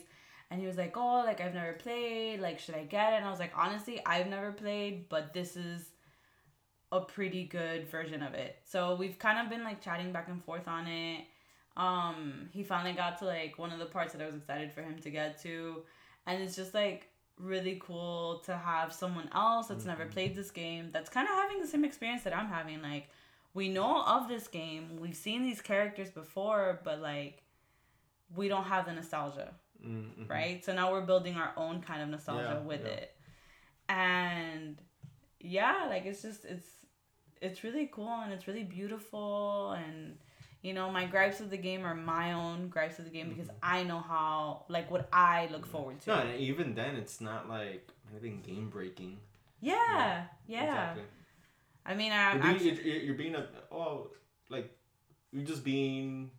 [0.49, 2.39] and he was like, "Oh, like I've never played.
[2.39, 5.55] Like, should I get it?" And I was like, "Honestly, I've never played, but this
[5.57, 5.91] is."
[6.91, 8.57] a pretty good version of it.
[8.65, 11.25] So we've kind of been like chatting back and forth on it.
[11.75, 14.81] Um, he finally got to like one of the parts that I was excited for
[14.81, 15.83] him to get to,
[16.25, 20.89] and it's just like really cool to have someone else that's never played this game
[20.91, 22.81] that's kind of having the same experience that I'm having.
[22.81, 23.09] Like,
[23.53, 27.43] we know of this game, we've seen these characters before, but like,
[28.35, 29.53] we don't have the nostalgia
[29.85, 30.29] mm, mhm.
[30.29, 30.63] right?
[30.63, 32.91] So now we're building our own kind of nostalgia Yeah, with yeah.
[32.91, 33.15] it.
[33.89, 34.77] And
[35.39, 36.67] yeah, like it's just it's
[37.41, 40.17] it's really cool and it's really beautiful and
[40.63, 43.49] you know, my gripes of the game are my own gripes of the game because
[43.61, 46.09] I know how like what I look forward to.
[46.11, 46.27] Mm-hmm.
[46.27, 49.19] No, and even then, it's not like anything game breaking.
[49.61, 50.63] yeah, yeah.
[50.63, 51.03] Exactly.
[51.85, 54.09] I mean, I, You're I'm being, you're, you're being a oh,
[54.49, 54.71] like
[55.31, 56.31] you're just being.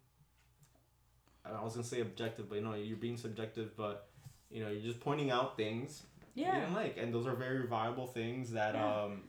[1.56, 3.76] I was gonna say objective, but you know you're being subjective.
[3.76, 4.08] But
[4.50, 6.02] you know you're just pointing out things
[6.34, 9.02] you yeah, didn't like, and those are very viable things that Yeah.
[9.04, 9.22] um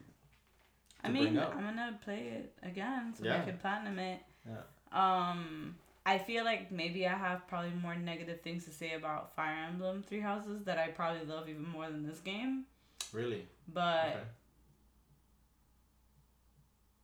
[1.03, 1.38] I mean.
[1.38, 3.41] I'm gonna play it again so Yeah.
[3.41, 4.20] I can platinum it.
[4.45, 4.61] Yeah.
[4.91, 9.65] Um, I feel like maybe I have probably more negative things to say about Fire
[9.67, 12.65] Emblem Three Houses that I probably love even more than this game.
[13.13, 13.45] Really?
[13.67, 14.24] But Okay.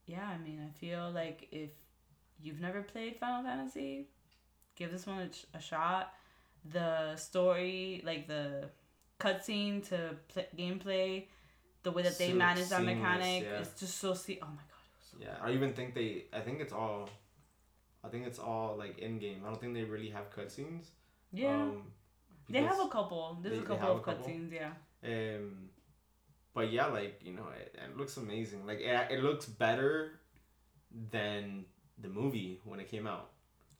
[0.07, 1.71] yeah, I mean, I feel like if
[2.41, 4.07] you've never played Final Fantasy,
[4.75, 6.13] give this one a, a shot.
[6.71, 8.69] The story, like the
[9.19, 11.25] cutscene to pl- gameplay,
[11.83, 13.59] the way that they So manage that mechanic, yeah.
[13.59, 14.39] it's just so see.
[14.41, 16.25] Oh my god, it was so Yeah, I even think they.
[16.33, 17.09] I think it's all.
[18.03, 19.41] I think it's all like in game.
[19.45, 20.85] I don't think they really have cutscenes.
[21.33, 21.53] yeah.
[21.63, 21.83] Um,
[22.49, 23.39] they have a couple.
[23.41, 24.51] There's they- a couple of cutscenes.
[24.53, 24.71] Yeah.
[25.03, 25.69] Um,
[26.53, 28.65] but yeah, like you know, it, it looks amazing.
[28.65, 30.19] Like it, it looks better
[31.11, 31.65] than
[32.01, 33.29] the movie when it came out.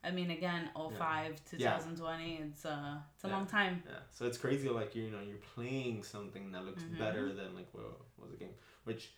[0.05, 1.77] I mean, again, 05, Yeah.
[1.77, 2.35] 2020.
[2.43, 3.33] It's uh, it's a Yeah.
[3.35, 3.83] long time.
[3.87, 4.69] Yeah, so it's crazy.
[4.69, 6.97] Like you know, you're playing something that looks Mhm.
[6.99, 7.85] better than like what
[8.17, 8.53] was the game.
[8.83, 9.11] Which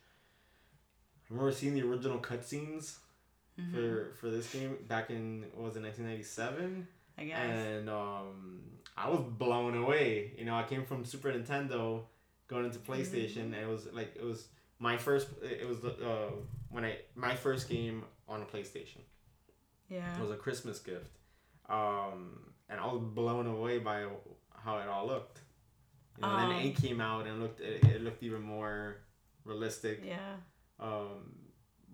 [1.30, 3.00] I remember seeing the original cutscenes
[3.60, 3.72] Mhm.
[3.72, 7.38] for for this game back in what was it 1997, I guess.
[7.40, 8.62] and um,
[8.96, 10.34] I was blown away.
[10.38, 12.06] You know, I came from Super Nintendo
[12.48, 14.48] going into PlayStation, and it was like it was
[14.80, 15.28] my first.
[15.42, 16.32] It was the uh,
[16.70, 19.02] when I my first game on a PlayStation.
[19.90, 20.16] Yeah.
[20.16, 21.18] It was a Christmas gift.
[21.70, 24.06] Um, and I was blown away by
[24.64, 25.42] how it all looked.
[26.18, 28.98] You know, Um, then eight came out and looked it, it looked even more
[29.44, 30.04] realistic.
[30.06, 30.36] Yeah.
[30.80, 31.36] Um,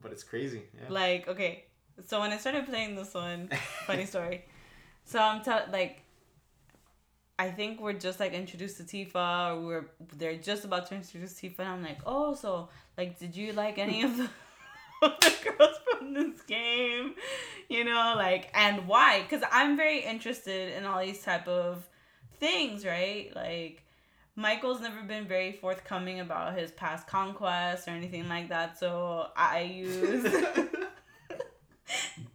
[0.02, 0.64] but it's crazy.
[0.76, 0.88] Yeah.
[0.90, 1.66] Like, okay.
[2.08, 3.50] So when I started playing this one,
[3.86, 4.46] funny story.
[5.06, 6.02] So I'm tell like
[7.38, 9.86] I think we're just like introduced to Tifa or we're
[10.18, 13.78] they're just about to introduce Tifa and I'm like, oh so like did you like
[13.78, 14.24] any of the
[15.02, 17.14] of the girls from this game?
[17.70, 19.22] You know, like and why?
[19.22, 21.88] Because I'm very interested in all these type of
[22.40, 23.32] things, right?
[23.36, 23.84] Like
[24.36, 29.62] Michael's never been very forthcoming about his past conquests or anything like that, so I
[29.62, 30.26] use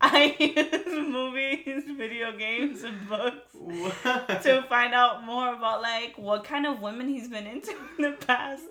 [0.01, 4.43] I use movies, video games, and books What?
[4.43, 8.13] to find out more about like what kind of women he's been into in the
[8.13, 8.63] past.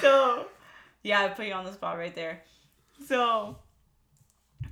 [0.00, 0.46] So,
[1.02, 2.42] yeah, I put you on the spot right there.
[3.06, 3.56] So,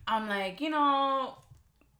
[0.08, 1.36] I'm like, you know,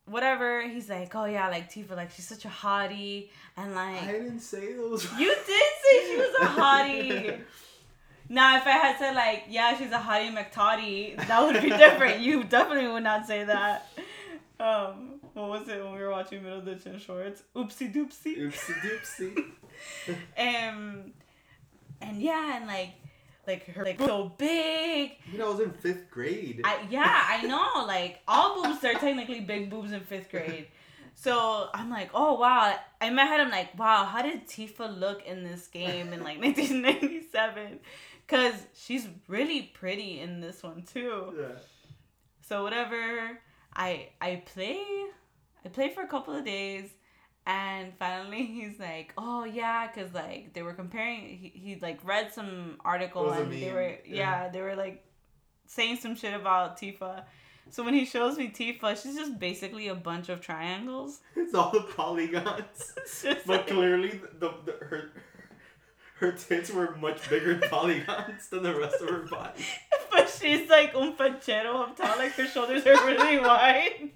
[0.06, 0.66] whatever.
[0.66, 4.40] He's like, oh yeah, like Tifa, like she's such a hottie, and like I didn't
[4.40, 5.06] say those.
[5.18, 7.40] you did say she was a hottie.
[8.28, 12.20] Now, if I had said like, yeah, she's a hottie McTottie, that would be different.
[12.20, 13.88] you definitely would not say that.
[14.58, 17.42] Um, what was it when we were watching Middleditch and Schwartz?
[17.54, 18.38] Oopsie doopsie.
[18.38, 19.44] Oopsie doopsie.
[20.38, 21.12] Um,
[22.00, 22.92] and yeah, and like,
[23.46, 25.12] like her like so big.
[25.30, 26.60] You know, I was in fifth grade.
[26.64, 27.84] I yeah, I know.
[27.86, 30.68] Like all boobs are technically big boobs in fifth grade.
[31.14, 32.76] So I'm like, oh wow.
[33.00, 36.38] In my head, I'm like, wow, how did Tifa look in this game in like
[36.42, 37.78] 1997?
[38.28, 41.32] Cause she's really pretty in this one too.
[41.38, 41.58] yeah.
[42.42, 43.38] So whatever,
[43.74, 44.80] I I play,
[45.64, 46.90] I play for a couple of days,
[47.46, 51.20] and finally he's like, oh yeah, cause like they were comparing.
[51.20, 54.44] He, he like read some article It was a and they were yeah.
[54.44, 54.48] yeah.
[54.48, 55.04] they were like
[55.66, 57.24] saying some shit about Tifa.
[57.70, 61.20] So when he shows me Tifa, she's just basically a bunch of triangles.
[61.36, 62.94] It's all the polygons.
[63.24, 65.12] But like- clearly, the, the her
[66.18, 69.62] her tits were much bigger polygons than the rest of her body.
[70.10, 74.10] but she's like un panchero up top, like her shoulders are really wide.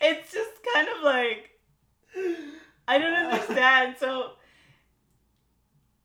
[0.00, 1.50] It's just kind of like
[2.86, 3.96] I don't understand.
[3.98, 4.32] So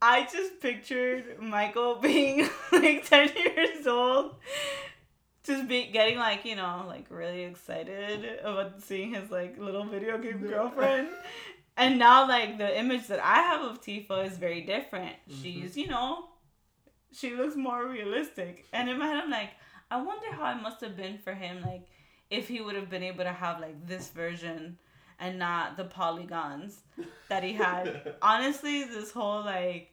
[0.01, 4.35] I just pictured Michael being like 10 years old,
[5.43, 10.17] just be getting like, you know, like really excited about seeing his like little video
[10.17, 11.07] game girlfriend.
[11.77, 15.15] And now like the image that I have of Tifa is very different.
[15.29, 15.41] Mhm.
[15.41, 16.25] She's, you know,
[17.13, 18.65] she looks more realistic.
[18.73, 19.51] And in my head I'm like,
[19.89, 21.87] I wonder how it must have been for him, like
[22.29, 24.77] if he would have been able to have like this version
[25.23, 26.77] and not the polygons
[27.29, 28.15] that he had.
[28.21, 29.89] Honestly, this whole like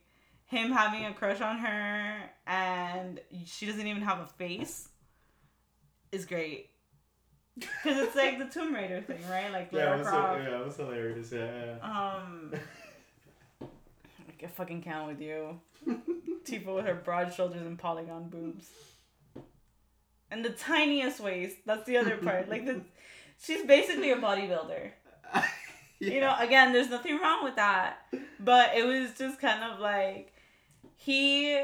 [0.47, 2.16] him having a crush on her
[2.47, 4.89] and she doesn't even have a face
[6.11, 6.70] is great.
[7.55, 9.53] Because it's like the Tomb Raider thing, right?
[9.53, 10.43] Like Yeah, it was, Croft.
[10.43, 11.31] yeah, it was hilarious.
[11.33, 12.53] Yeah, Um,
[14.43, 15.61] I fucking count with you.
[16.45, 18.68] Tifa with her broad shoulders and polygon boobs.
[20.31, 21.57] And the tiniest waist.
[21.66, 22.49] That's the other part.
[22.49, 22.81] Like the,
[23.43, 24.91] she's basically a bodybuilder.
[26.09, 26.12] yeah.
[26.14, 27.98] You know, again, there's nothing wrong with that.
[28.38, 30.32] But it was just kind of like
[30.96, 31.62] he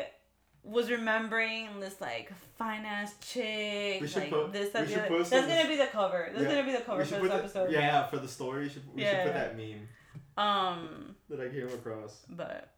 [0.63, 5.19] was remembering this like fine ass chick, like put- this, that, the other.
[5.23, 6.29] That's gonna be the cover.
[6.33, 6.51] That's Yeah.
[6.51, 7.71] gonna be the cover for this that- episode.
[7.71, 9.25] yeah, for the story, we should, we should Yeah.
[9.25, 9.89] put that meme
[10.37, 12.25] Um, that I came across.
[12.29, 12.73] but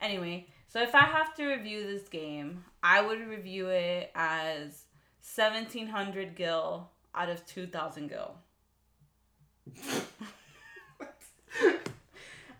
[0.00, 4.84] anyway, So if I have to review this game, I would review it as
[5.20, 8.38] 1700 gil out of 2000 gil.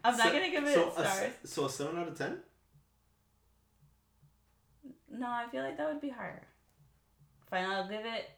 [0.05, 1.07] I'm not So- gonna give it so a, stars.
[1.45, 2.43] s- so a seven out of ten.
[5.11, 6.43] No, I feel like that would be higher.
[7.51, 8.31] Fine, I'll give it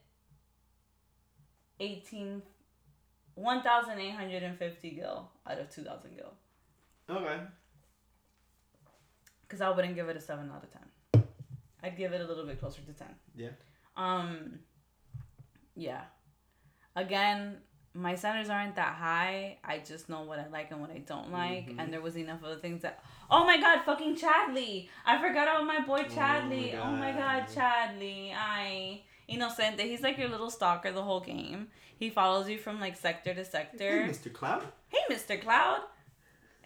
[1.81, 2.43] 18
[3.37, 6.33] 1850 gil out of 2000 gil.
[7.09, 7.41] Okay.
[9.43, 11.25] Because I wouldn't give it a 7 out of 10.
[11.83, 13.09] I'd give it a little bit closer to 10.
[13.35, 13.51] Yeah.
[13.97, 14.61] Um,
[15.77, 16.05] yeah.
[16.97, 17.59] Again,
[17.95, 19.59] my standards aren't that high.
[19.65, 21.69] I just know what I like and what I don't like.
[21.71, 21.79] Mhm.
[21.79, 23.03] And there was enough of the things that.
[23.31, 24.89] Oh my god, fucking Chadley!
[25.07, 26.75] I forgot about my boy Oh my Chadley.
[26.83, 27.49] Oh my god, God.
[27.55, 28.33] Chadley.
[28.37, 29.03] I.
[29.29, 29.81] Inocente.
[29.81, 31.69] He's like your little stalker the whole game.
[31.97, 34.07] He follows you from like sector to Hey, sector.
[34.09, 34.31] Mr.
[34.33, 34.65] Cloud.
[34.89, 35.41] hey, Mr.
[35.41, 35.81] Cloud.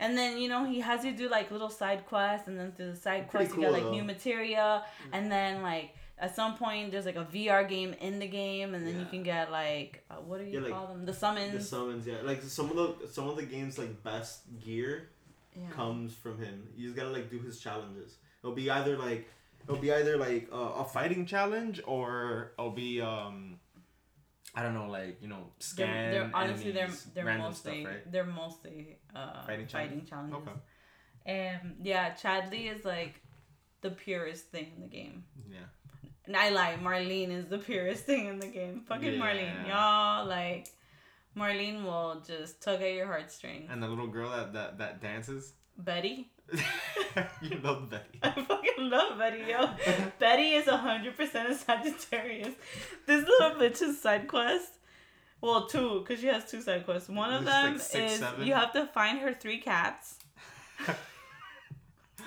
[0.01, 2.93] And then you know he has you do like little side quests, and then through
[2.93, 4.07] the side Pretty quests you get cool, like new though.
[4.07, 5.91] materia, and then like
[6.21, 9.23] at some point there's like a VR game in the game, and then you can
[9.23, 11.05] get like uh, what do you Yeah, like, call them?
[11.07, 11.53] The summons.
[11.53, 12.07] The summons.
[12.07, 12.17] yeah.
[12.25, 15.11] Like some of the some of the games like best gear
[15.55, 15.71] yeah.
[15.71, 16.67] comes from him.
[16.77, 18.17] You just gotta like do his challenges.
[18.43, 19.29] It'll be either like
[19.65, 23.59] it'll be either like uh, a fighting challenge or it'll be um
[24.55, 25.37] I don't know like you know
[25.77, 28.13] They're, scan they're honestly they're they're mostly stuff, right?
[28.13, 30.33] they're mostly uh, Fighting fighting, challenge?
[30.33, 30.39] challenges.
[31.27, 31.49] Okay.
[31.63, 33.21] Um yeah, Chadley is like
[33.83, 35.25] the purest thing in the game.
[35.51, 35.59] Yeah.
[36.29, 38.83] And I lie, Marlene is the purest thing in the game.
[38.87, 40.69] Fucking Marlene, y'all like.
[41.35, 43.69] Marlene will just tug at your heartstrings.
[43.71, 45.55] And the little girl that that, that dances.
[45.79, 46.31] Betty.
[47.41, 48.19] you love Betty.
[48.23, 49.71] I fucking love Betty, yo.
[50.19, 52.55] Betty is 100% a Sagittarius.
[53.07, 54.73] This little bitch's side quest.
[55.41, 57.09] Well, two, because she has two side quests.
[57.09, 58.47] One of It's like them six, is seven.
[58.47, 60.17] you have to find her three cats.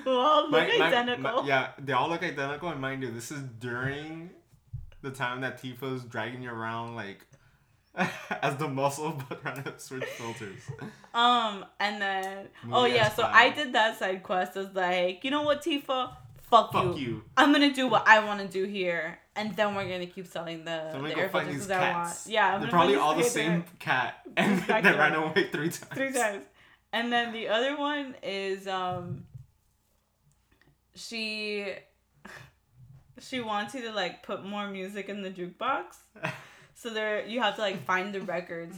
[0.04, 1.42] who all look My- my- identical.
[1.44, 4.30] my- yeah, they all look identical, and mind you, this is during
[5.02, 7.26] the time that Tifa's dragging you around like
[8.42, 10.62] as the muscle, but trying to switch filters.
[11.14, 13.24] Um, and then Movie oh yeah, so.
[13.24, 17.06] I did that side quest as like, you know what, Tifa, fuck, Fuck you.
[17.08, 17.24] you.
[17.36, 20.64] I'm gonna do what I want to do here, and then we're gonna keep selling
[20.64, 22.18] the, So the air filters 'cause I want.
[22.28, 25.78] Yeah, I'm They're probably all the same cats cat, and they ran away three times.
[25.94, 26.46] three times,
[26.94, 29.26] and then the other one is um.
[30.96, 31.74] She.
[33.20, 35.84] She wants you to like put more music in the jukebox.
[36.74, 38.76] So there, you have to like find the records.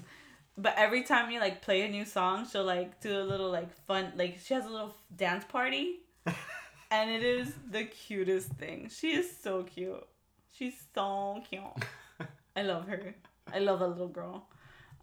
[0.57, 3.73] But every time you like play a new song, she'll like do a little like
[3.87, 6.01] fun, like she has a little dance party,
[6.91, 8.89] and it is the cutest thing.
[8.89, 10.05] She is so cute.
[10.51, 11.63] She's so cute.
[12.57, 13.15] I love her.
[13.53, 14.47] I love that little girl.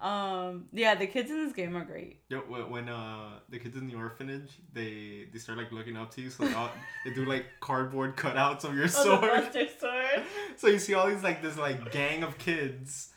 [0.00, 2.20] Um, yeah, the kids in this game are great.
[2.30, 6.10] Yeah, when when, uh the kids in the orphanage, they they start like looking up
[6.14, 6.70] to you, so they, all,
[7.04, 9.20] they do like cardboard cutouts of your Oh, the sword.
[9.20, 10.22] Buster sword.
[10.56, 13.10] So you see all these like this like gang of kids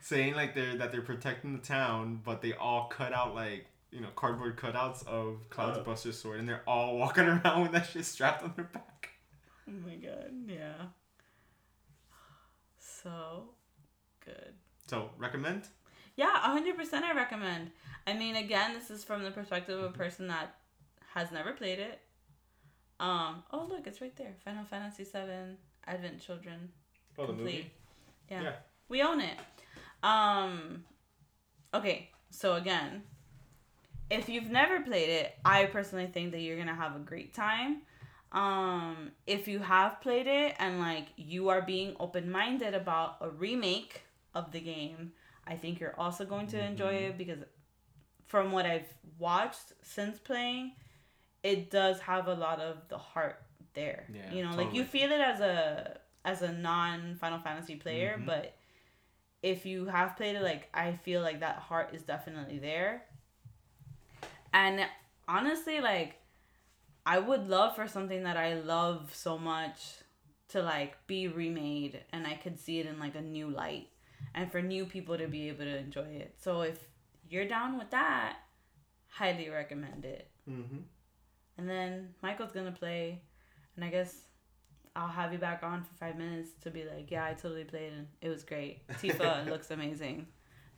[0.00, 4.00] saying like they're that they're protecting the town, but they all cut out like you
[4.00, 5.82] know cardboard cutouts of Cloud's Oh.
[5.82, 9.10] Buster sword, and they're all walking around with that shit strapped on their back.
[9.68, 10.86] Oh my god, yeah.
[12.78, 13.50] So
[14.24, 14.54] good.
[14.86, 15.68] So recommend.
[16.20, 17.70] Yeah, 100% I recommend.
[18.06, 20.54] I mean, again, this is from the perspective of a person that
[21.14, 21.98] has never played it.
[23.00, 24.34] Um, oh look, it's right there.
[24.44, 25.56] Final Fantasy 7
[25.86, 26.68] Advent Children
[27.18, 27.72] Oh, complete.
[28.30, 28.42] Yeah.
[28.42, 28.52] Yeah.
[28.90, 29.38] We own it.
[30.02, 30.84] Um
[31.72, 33.02] okay, so again,
[34.10, 37.32] if you've never played it, I personally think that you're going to have a great
[37.32, 37.80] time.
[38.32, 44.02] Um if you have played it and like you are being open-minded about a remake
[44.34, 45.12] of the game,
[45.50, 47.08] I think you're also going to enjoy Mhm.
[47.10, 47.40] it because
[48.26, 50.72] from what I've watched since playing,
[51.42, 53.42] it does have a lot of the heart
[53.74, 54.06] there.
[54.08, 58.16] Yeah, you know, like you feel it as a as a non Final Fantasy player,
[58.18, 58.26] Mhm.
[58.26, 58.56] but
[59.42, 63.06] if you have played it, like I feel like that heart is definitely there.
[64.52, 64.86] And
[65.26, 66.16] honestly, like
[67.06, 69.80] I would love for something that I love so much
[70.48, 73.88] to like be remade and I could see it in like a new light
[74.34, 76.34] and for new people to be able to enjoy it.
[76.38, 76.78] So if
[77.28, 78.36] you're down with that,
[79.08, 80.30] highly recommend it.
[80.48, 80.78] Mm-hmm.
[81.58, 83.22] And then Michael's gonna play,
[83.76, 84.22] and I guess
[84.96, 87.92] I'll have you back on for five minutes to be like, yeah, I totally played
[87.92, 88.86] and it was great.
[88.88, 90.26] Tifa looks amazing.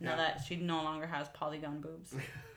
[0.00, 0.16] Now Yeah.
[0.16, 2.14] that she no longer has polygon boobs.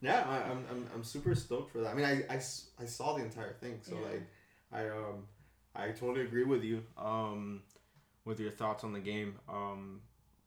[0.00, 1.88] yeah, I, I'm, I'm I'm super stoked for that.
[1.88, 4.08] I mean, I, I, I saw the entire thing, so Yeah.
[4.10, 4.22] like,
[4.72, 5.26] I um,
[5.74, 6.82] I totally agree with you.
[6.96, 7.62] Um,
[8.24, 9.34] with your thoughts on the game.
[9.48, 10.00] Um,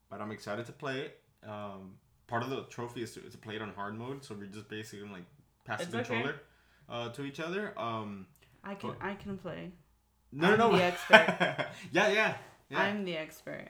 [0.10, 1.20] but I'm excited to play it.
[1.48, 1.94] Um,
[2.28, 4.70] part of the trophy is to, to play it on hard mode, so we're just
[4.70, 5.26] basically like
[5.66, 6.08] pass It's the okay.
[6.08, 6.36] controller.
[6.90, 7.74] uh, to each other.
[7.78, 8.28] Um,
[8.64, 9.72] I can But- I can play.
[10.32, 10.78] no, I'm no, no.
[10.78, 11.26] the expert.
[11.92, 12.34] yeah, yeah,
[12.70, 12.80] yeah.
[12.82, 13.68] I'm the expert.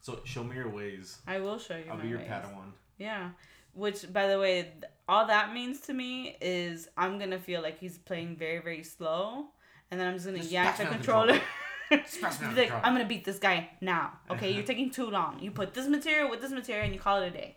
[0.00, 1.18] So show me your ways.
[1.26, 2.28] I will show you I'll my be your ways.
[2.28, 2.72] Padawan.
[2.98, 3.30] Yeah.
[3.74, 4.72] Which, by the way,
[5.08, 9.46] all that means to me is I'm gonna feel like he's playing very, very slow,
[9.90, 11.40] and then I'm just gonna Just yank the me the controller.
[11.90, 12.72] Just pass me Be the like.
[12.84, 14.12] I'm gonna beat this guy now.
[14.30, 15.38] Okay, you're taking too long.
[15.40, 17.56] You put this materia with this materia, and you call it a day.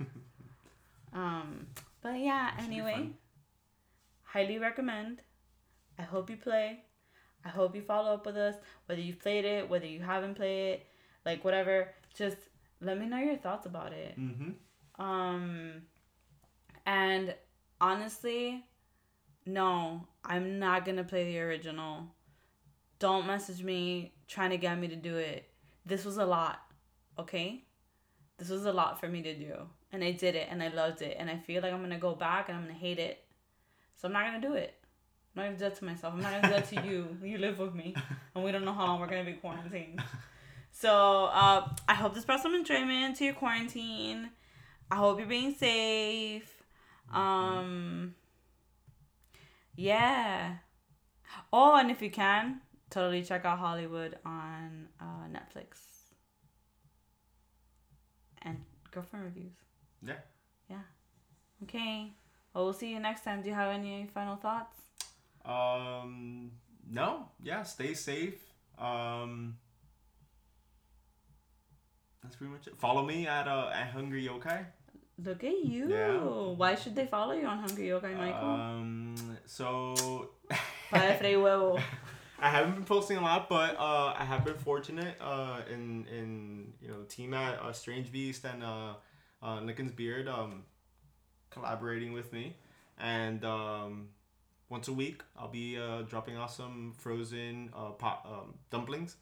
[1.12, 1.66] um,
[2.02, 2.50] but yeah.
[2.58, 3.10] Anyway,
[4.22, 5.22] highly recommend.
[5.98, 6.80] I hope you play.
[7.44, 8.56] I hope you follow up with us.
[8.86, 10.86] Whether you've played it, whether you haven't played it,
[11.24, 11.88] like whatever.
[12.14, 12.36] Just
[12.80, 14.18] let me know your thoughts about it.
[14.18, 15.02] Mm-hmm.
[15.02, 15.82] Um,
[16.84, 17.34] and
[17.80, 18.64] honestly,
[19.44, 22.08] no, I'm not gonna play the original.
[22.98, 25.48] Don't message me trying to get me to do it.
[25.84, 26.60] This was a lot,
[27.18, 27.64] okay?
[28.38, 29.54] This was a lot for me to do.
[29.92, 31.16] And I did it and I loved it.
[31.18, 33.24] And I feel like I'm gonna go back and I'm gonna hate it.
[33.94, 34.74] So I'm not gonna do it.
[35.34, 36.14] I'm not gonna do that to myself.
[36.14, 37.16] I'm not gonna do that to you.
[37.22, 37.94] You live with me.
[38.34, 40.02] And we don't know how long we're gonna be quarantined.
[40.70, 44.28] So uh, I hope this brought some enjoyment to your quarantine.
[44.90, 46.62] I hope you're being safe.
[47.12, 48.14] Um,
[49.74, 50.56] yeah.
[51.50, 52.60] Oh, and if you can,
[52.96, 55.80] totally check out Hollywood on uh, Netflix.
[58.40, 58.56] And
[58.90, 59.52] girlfriend reviews.
[60.02, 60.20] Yeah.
[60.70, 60.86] Yeah.
[61.64, 62.14] Okay.
[62.54, 63.42] Well, we'll see you next time.
[63.42, 64.76] Do you have any final thoughts?
[65.44, 66.52] Um,
[66.90, 67.28] no.
[67.42, 67.64] Yeah.
[67.64, 68.40] Stay safe.
[68.78, 69.58] Um,
[72.22, 72.78] that's pretty much it.
[72.78, 74.64] Follow me at uh at Hungry Yokai.
[75.22, 75.88] Look at you.
[75.90, 76.18] Yeah.
[76.62, 78.48] Why should they follow you on Hungry Yoga, Michael?
[78.48, 79.14] Um.
[79.44, 80.30] So.
[80.90, 81.80] Para Frei Huevo.
[82.46, 86.74] I haven't been posting a lot, but uh, I have been fortunate uh, in in
[86.80, 88.94] you know the team at uh, Strange Beast and uh,
[89.42, 90.62] uh, Lincoln's Beard um,
[91.50, 92.54] collaborating with me,
[92.98, 94.10] and um,
[94.68, 99.16] once a week I'll be uh, dropping off some frozen uh, pot, um, dumplings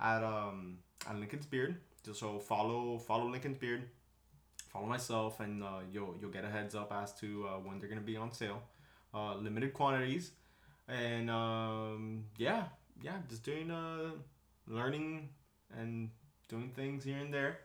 [0.00, 1.76] at um, at Lincoln's Beard.
[2.14, 3.90] So follow follow Lincoln's Beard,
[4.72, 7.90] follow myself, and uh, you'll you'll get a heads up as to uh, when they're
[7.90, 8.62] gonna be on sale.
[9.12, 10.30] Uh, limited quantities
[10.90, 12.64] and um, yeah,
[13.02, 14.10] yeah, just doing uh,
[14.66, 15.28] learning
[15.78, 16.10] and
[16.48, 17.58] doing things here and there.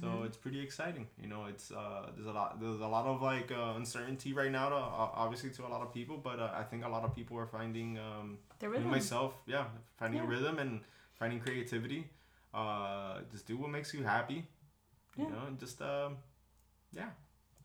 [0.00, 1.06] So it's pretty exciting.
[1.20, 4.50] You know, it's uh, there's a lot there's a lot of like uh, uncertainty right
[4.50, 7.04] now, to, uh, obviously to a lot of people, but uh, I think a lot
[7.04, 8.88] of people are finding um, The rhythm.
[8.90, 9.66] myself, yeah,
[9.98, 10.28] finding Yeah.
[10.28, 10.80] rhythm and
[11.14, 12.08] finding creativity.
[12.54, 14.46] Uh, just do what makes you happy.
[15.16, 15.30] You Yeah.
[15.30, 16.16] know, and just um,
[16.92, 17.10] yeah,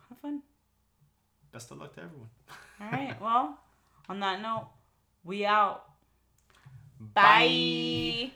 [0.10, 0.42] Have fun.
[1.54, 2.30] best of luck to everyone.
[2.82, 3.16] All right.
[3.22, 3.58] Well,
[4.10, 4.68] on that note,
[5.24, 5.84] we out.
[6.99, 8.32] Bye.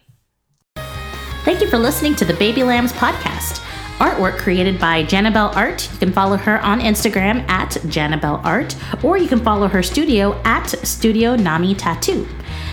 [1.44, 3.60] Thank you for listening to the Baby Lambs podcast.
[4.00, 5.90] Artwork created by Janabelle Art.
[5.94, 10.42] You can follow her on Instagram at Janabelle Art, or you can follow her studio
[10.44, 12.28] at Studio Nami Tattoo.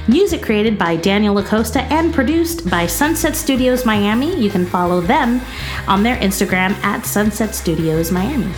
[0.08, 4.34] Music created by Daniel Acosta and produced by Sunset Studios Miami.
[4.40, 5.40] You can follow them
[5.86, 8.52] on their Instagram at Sunset Studios Miami.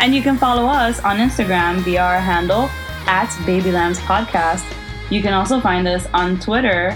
[0.00, 2.70] And you can follow us on Instagram via our handle
[3.08, 4.64] at Baby Lambs Podcast.
[5.10, 6.94] You can also find us on Twitter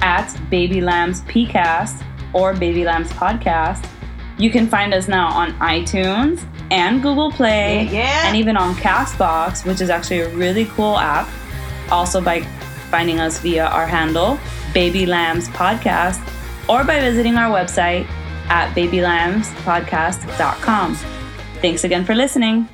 [0.00, 2.02] at Baby Lambs PCast
[2.34, 3.86] or Baby Lambs Podcast.
[4.38, 8.26] You can find us now on iTunes and Google Play, Yeah, yeah.
[8.26, 11.28] and even on Castbox, which is actually a really cool app.
[11.90, 12.42] Also by
[12.90, 14.38] finding us via our handle,
[14.74, 16.20] Baby Lambs Podcast,
[16.68, 18.06] or by visiting our website
[18.48, 20.94] at babylambspodcast.com.
[21.60, 22.68] Thanks again for listening.